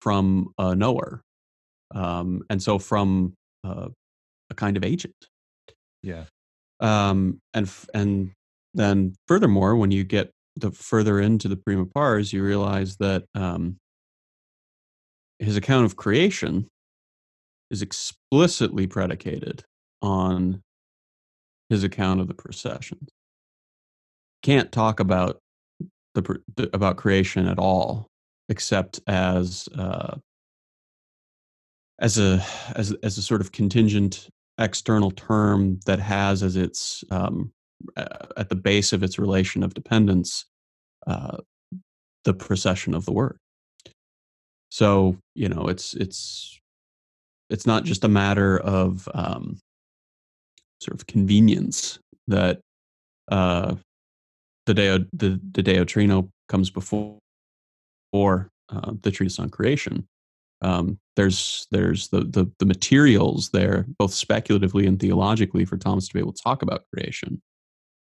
[0.00, 1.22] from a knower,
[1.94, 3.34] um, and so from
[3.64, 3.88] uh,
[4.50, 5.14] a kind of agent.
[6.02, 6.24] Yeah.
[6.80, 8.32] Um, and f- and
[8.74, 13.78] then furthermore, when you get the further into the prima pars, you realize that um,
[15.38, 16.68] his account of creation
[17.70, 19.64] is explicitly predicated
[20.00, 20.62] on
[21.68, 23.10] his account of the processions.
[24.42, 25.40] Can't talk about
[26.14, 26.40] the,
[26.72, 28.06] about creation at all,
[28.48, 30.16] except as uh,
[31.98, 32.44] as a
[32.74, 34.28] as as a sort of contingent
[34.58, 37.52] external term that has as its um,
[37.96, 40.44] uh, at the base of its relation of dependence
[41.06, 41.38] uh,
[42.24, 43.38] the procession of the word.
[44.70, 46.58] So you know, it's it's
[47.48, 49.58] it's not just a matter of um,
[50.80, 51.98] sort of convenience
[52.28, 52.60] that
[53.30, 53.76] uh,
[54.66, 57.18] the Deo the, the Deo Trino comes before
[58.12, 60.06] or uh, the treatise on creation.
[60.62, 66.14] Um, there's there's the, the the materials there, both speculatively and theologically, for Thomas to
[66.14, 67.40] be able to talk about creation,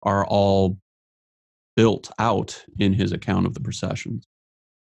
[0.04, 0.78] are all
[1.76, 4.28] built out in his account of the processions.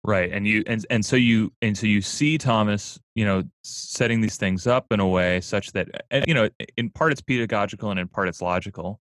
[0.04, 0.30] Right.
[0.30, 4.36] And you and and so you and so you see Thomas, you know, setting these
[4.36, 5.88] things up in a way such that
[6.28, 9.00] you know, in part it's pedagogical and in part it's logical.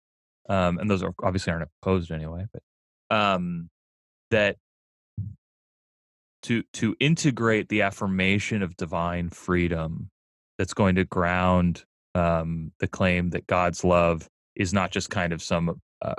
[0.49, 3.69] Um, and those are obviously aren't opposed anyway, but um,
[4.31, 4.57] that
[6.43, 10.09] to to integrate the affirmation of divine freedom
[10.57, 11.83] that's going to ground
[12.15, 16.15] um, the claim that God's love is not just kind of some uh,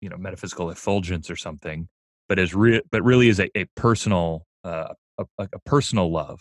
[0.00, 1.88] you know metaphysical effulgence or something,
[2.28, 6.40] but is re- but really is a, a personal uh, a, a, personal love,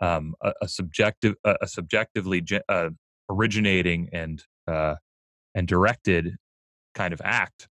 [0.00, 2.90] um, a, a, subjective a, subjectively uh,
[3.28, 4.96] originating and uh,
[5.54, 6.36] and directed
[6.94, 7.68] kind of act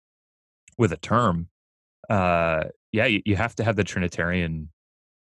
[0.76, 1.48] with a term.
[2.08, 4.70] Uh, yeah, you, you have to have the Trinitarian.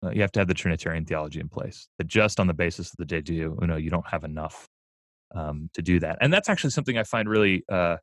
[0.04, 1.88] Uh, you have to have the Trinitarian theology in place.
[1.98, 4.66] That just on the basis of the De Deo Uno, you don't have enough
[5.34, 6.18] um, to do that.
[6.20, 7.98] And that's actually something I find really uh,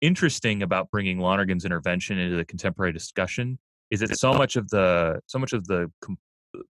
[0.00, 3.58] interesting about bringing Lonergan's intervention into the contemporary discussion
[3.90, 5.90] is that so much of the so much of the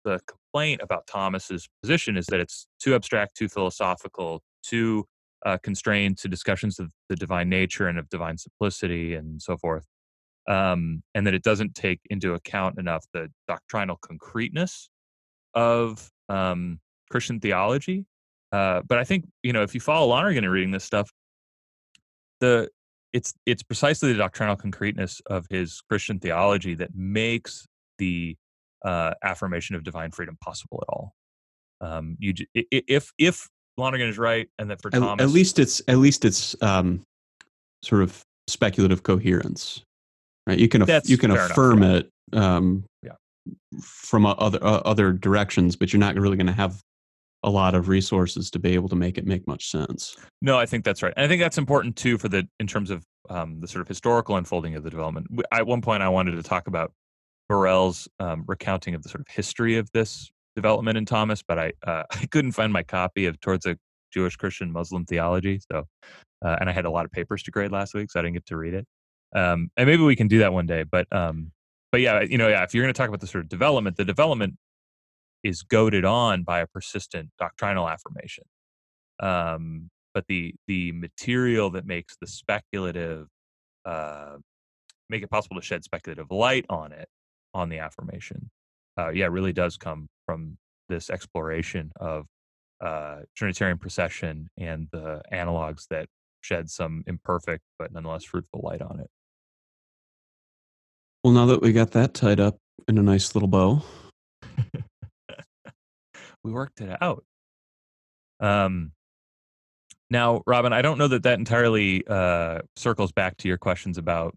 [0.04, 5.06] the complaint about Thomas's position is that it's too abstract, too philosophical, too
[5.46, 9.86] uh, constrained to discussions of the divine nature and of divine simplicity and so forth,
[10.48, 14.88] um, and that it doesn't take into account enough the doctrinal concreteness
[15.54, 18.04] of um, Christian theology.
[18.50, 21.10] Uh, but I think you know if you follow Lonergan in reading this stuff,
[22.40, 22.68] the
[23.18, 27.66] it's it's precisely the doctrinal concreteness of his Christian theology that makes
[27.98, 28.36] the
[28.84, 31.14] uh, affirmation of divine freedom possible at all.
[31.80, 35.82] Um, you if if Lonergan is right, and that for at, Thomas, at least it's
[35.88, 37.02] at least it's um,
[37.82, 39.82] sort of speculative coherence,
[40.46, 40.58] right?
[40.58, 42.38] You can af- you can affirm enough, yeah.
[42.38, 43.12] it um, yeah.
[43.82, 46.80] from other uh, other directions, but you're not really going to have
[47.42, 50.16] a lot of resources to be able to make it make much sense.
[50.42, 51.12] No, I think that's right.
[51.16, 53.88] And I think that's important too for the in terms of um, the sort of
[53.88, 55.26] historical unfolding of the development.
[55.52, 56.92] At one point, I wanted to talk about
[57.48, 61.72] Burrell's um, recounting of the sort of history of this development in Thomas, but I
[61.86, 63.76] uh, I couldn't find my copy of Towards a
[64.12, 65.60] Jewish Christian Muslim Theology.
[65.70, 65.86] So,
[66.44, 68.34] uh, and I had a lot of papers to grade last week, so I didn't
[68.34, 68.86] get to read it.
[69.36, 70.82] Um, and maybe we can do that one day.
[70.82, 71.52] But um,
[71.92, 73.96] but yeah, you know, yeah, if you're going to talk about the sort of development,
[73.96, 74.56] the development
[75.42, 78.44] is goaded on by a persistent doctrinal affirmation.
[79.20, 83.28] Um, but the the material that makes the speculative
[83.84, 84.36] uh,
[85.08, 87.08] make it possible to shed speculative light on it
[87.54, 88.50] on the affirmation,
[88.98, 90.58] uh, yeah, really does come from
[90.88, 92.26] this exploration of
[92.80, 96.06] uh, Trinitarian procession and the analogs that
[96.40, 99.10] shed some imperfect but nonetheless fruitful light on it.
[101.24, 103.82] Well, now that we got that tied up in a nice little bow,
[106.44, 107.24] we worked it out.
[108.40, 108.92] Um,
[110.10, 114.36] now, Robyn, I don't know that that entirely uh, circles back to your questions about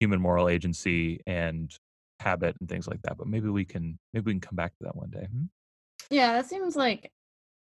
[0.00, 1.72] human moral agency and
[2.20, 4.84] habit and things like that, but maybe we can maybe we can come back to
[4.84, 5.26] that one day.
[5.30, 5.44] Hmm?
[6.10, 7.12] Yeah, that seems like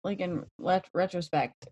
[0.03, 1.69] like in ret- retrospect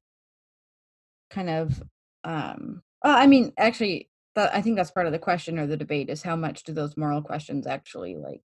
[1.31, 1.83] kind of
[2.25, 6.11] um uh, I mean actually I think that's part of the question or the debate
[6.11, 8.43] is how much do those moral questions actually like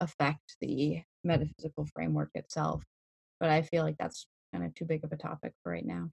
[0.00, 2.82] affect the metaphysical framework itself.
[3.40, 6.10] But I feel like that's kind of too big of a topic for right now.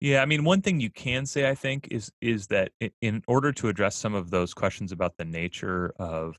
[0.00, 3.52] Yeah, I mean, one thing you can say, I think, is is that in order
[3.52, 6.36] to address some of those questions about the nature of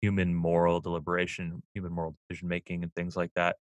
[0.00, 3.56] human moral deliberation, human moral decision making, and things like that,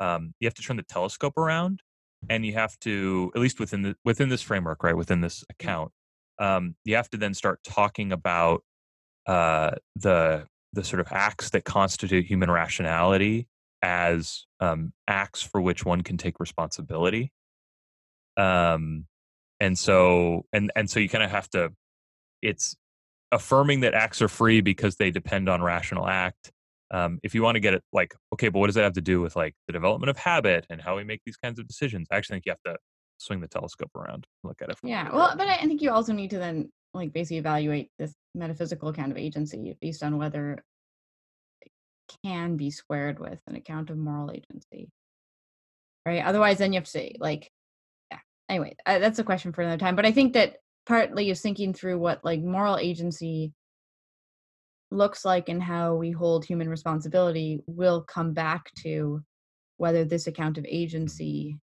[0.00, 1.80] um, you have to turn the telescope around,
[2.30, 5.92] and you have to, at least within the within this framework, right, within this account,
[6.38, 8.62] um, you have to then start talking about
[9.26, 13.48] uh, the the sort of acts that constitute human rationality
[13.82, 17.32] as um, acts for which one can take responsibility
[18.36, 19.06] um
[19.60, 21.72] and so and and so you kind of have to
[22.42, 22.74] it's
[23.30, 26.50] affirming that acts are free because they depend on rational act
[26.90, 29.00] um if you want to get it like okay but what does that have to
[29.00, 32.08] do with like the development of habit and how we make these kinds of decisions
[32.10, 32.76] i actually think you have to
[33.18, 35.14] swing the telescope around and look at it from Yeah.
[35.14, 35.46] Well, but.
[35.46, 39.18] I I think you also need to then like basically evaluate this metaphysical account of
[39.18, 40.62] agency based on whether
[41.60, 41.72] it
[42.24, 44.90] can be squared with an account of moral agency.
[46.06, 46.24] Right?
[46.24, 47.50] Otherwise then you have to say like
[48.10, 48.18] yeah.
[48.48, 51.74] Anyway, uh, that's a question for another time, but I think that partly is thinking
[51.74, 53.52] through what like moral agency
[54.90, 59.22] looks like and how we hold human responsibility will come back to
[59.76, 61.58] whether this account of agency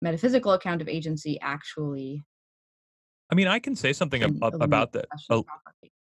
[0.00, 2.24] metaphysical account of agency actually
[3.32, 5.44] i mean i can say something ab- can ab- illuminate about that Oh.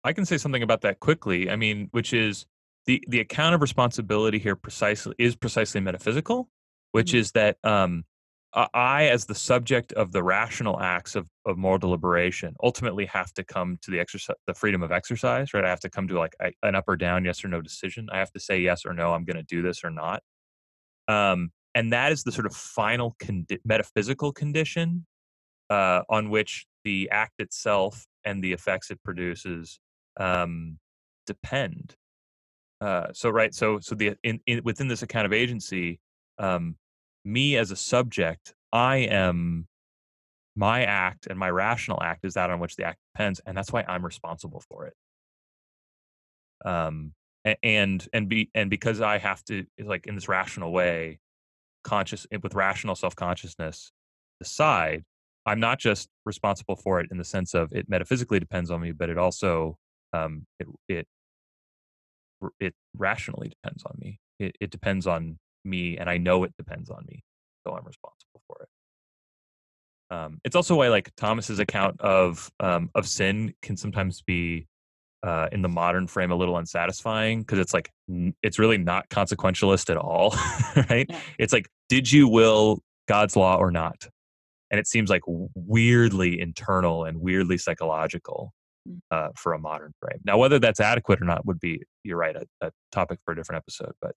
[0.04, 1.50] I can say something about that quickly.
[1.50, 2.46] I mean, which is
[2.86, 6.48] the the account of responsibility here precisely is precisely metaphysical,
[6.92, 7.18] which Mhm.
[7.20, 8.04] is that um,
[8.54, 13.34] I- I, as the subject of the rational acts of, of moral deliberation, ultimately have
[13.34, 15.52] to come to the exercise, the freedom of exercise.
[15.52, 15.64] Right?
[15.64, 18.08] I have to come to like a, an up or down, yes or no decision.
[18.12, 19.12] I have to say yes or no.
[19.14, 20.22] I'm going to do this or not.
[21.08, 25.06] Um, and that is the sort of final condi- metaphysical condition
[25.70, 29.81] uh, on which the act itself and the effects it produces
[30.18, 30.79] um,
[31.26, 31.95] depend.
[32.81, 35.99] Uh, so right, so so the in, in within this account of agency,
[36.39, 36.76] um,
[37.24, 39.66] me as a subject, I am
[40.55, 43.72] my act and my rational act is that on which the act depends, and that's
[43.72, 44.95] why I'm responsible for it.
[46.64, 47.12] Um,
[47.62, 51.18] and and be and because I have to like in this rational way,
[51.85, 53.93] conscious with rational self consciousness,
[54.41, 55.05] decide
[55.49, 58.92] I'm not just responsible for it in the sense of it metaphysically depends on me,
[58.92, 59.78] but it also
[60.12, 61.09] um, it it
[62.61, 64.20] it rationally depends on me.
[64.38, 67.22] It, it depends on me, and I know it depends on me,
[67.66, 68.68] so I'm responsible for it.
[70.14, 74.66] Um, it's also why like Thomas's account of um, of sin can sometimes be
[75.22, 79.09] uh, in the modern frame a little unsatisfying because it's like n- it's really not
[79.11, 80.34] consequentialist at all,
[80.90, 81.07] right?
[81.09, 81.20] Yeah.
[81.38, 84.09] It's like did you will God's law or not?
[84.70, 85.22] And it seems like
[85.54, 88.52] weirdly internal and weirdly psychological
[88.88, 88.98] Mm.
[89.10, 90.20] uh, for a modern frame.
[90.24, 93.36] Now, whether that's adequate or not would be, you're right, a, a topic for a
[93.36, 93.92] different episode.
[94.00, 94.12] But,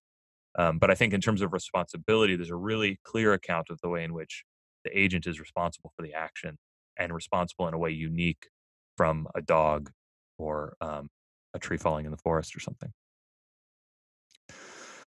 [0.58, 3.90] um, but I think in terms of responsibility, there's a really clear account of the
[3.90, 4.44] way in which
[4.86, 6.58] the agent is responsible for the action
[6.98, 8.48] and responsible in a way unique
[8.98, 9.92] from a dog
[10.38, 11.10] or um,
[11.54, 12.92] a tree falling in the forest or something.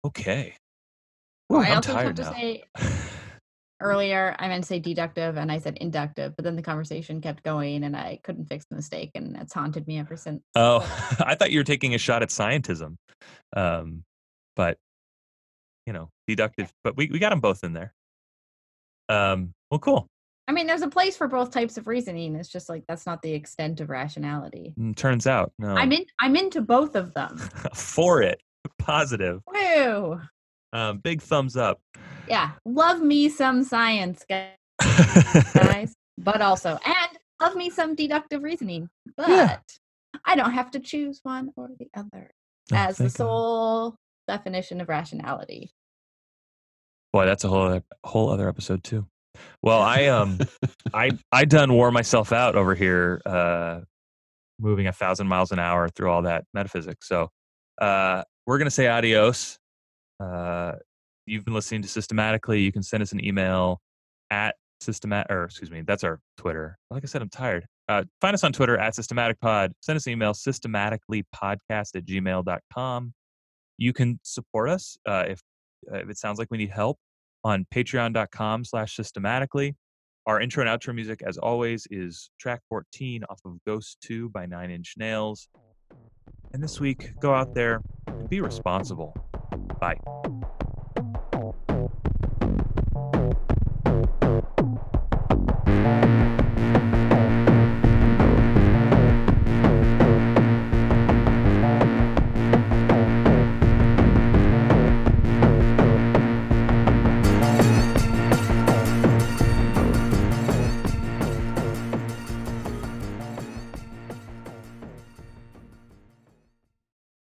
[0.04, 0.54] Okay.
[1.50, 2.32] I I'm also tired have to now.
[2.32, 2.64] say
[3.80, 7.42] earlier I meant to say deductive and I said inductive, but then the conversation kept
[7.42, 10.42] going and I couldn't fix the mistake and it's haunted me ever since.
[10.54, 10.80] Oh,
[11.20, 12.96] I thought you were taking a shot at scientism,
[13.56, 14.04] um,
[14.54, 14.78] but
[15.86, 16.72] you know, deductive.
[16.84, 17.94] But we, we got them both in there.
[19.08, 20.08] Um, well, cool.
[20.48, 22.36] I mean, there's a place for both types of reasoning.
[22.36, 24.74] It's just like that's not the extent of rationality.
[24.78, 26.04] Mm, turns out, no, I'm in.
[26.20, 27.36] I'm into both of them.
[27.74, 28.40] for it.
[28.78, 29.40] Positive.
[29.52, 30.20] Woo!
[30.72, 31.80] Um, big thumbs up.
[32.28, 39.28] Yeah, love me some science, guys, but also and love me some deductive reasoning, but
[39.28, 39.58] Yeah.
[40.24, 42.30] I don't have to choose one or the other
[42.72, 43.24] Oh, as the thank God.
[43.26, 43.96] sole
[44.26, 45.72] definition of rationality.
[47.12, 49.06] Boy, that's a whole other, whole other episode too.
[49.62, 50.38] Well, I um,
[50.94, 53.80] I I done wore myself out over here, uh,
[54.58, 57.06] moving a thousand miles an hour through all that metaphysics.
[57.08, 57.30] So,
[57.80, 59.58] uh, we're going to say adios.
[60.18, 60.72] Uh,
[61.26, 62.60] you've been listening to Systematically.
[62.60, 63.80] You can send us an email
[64.30, 66.78] at systematic, or excuse me, that's our Twitter.
[66.90, 67.66] Like I said, I'm tired.
[67.88, 69.72] Uh, find us on Twitter at Systematic Pod.
[69.80, 73.14] Send us an email, systematicallypodcast at gmail.com.
[73.78, 75.40] You can support us uh, if,
[75.92, 76.98] uh, if it sounds like we need help
[77.44, 79.76] on patreon.com slash systematically.
[80.26, 84.46] Our intro and outro music, as always, is track 14 off of Ghost 2 by
[84.46, 85.48] Nine Inch Nails.
[86.52, 89.14] And this week, go out there and be responsible.
[89.80, 90.00] Bye.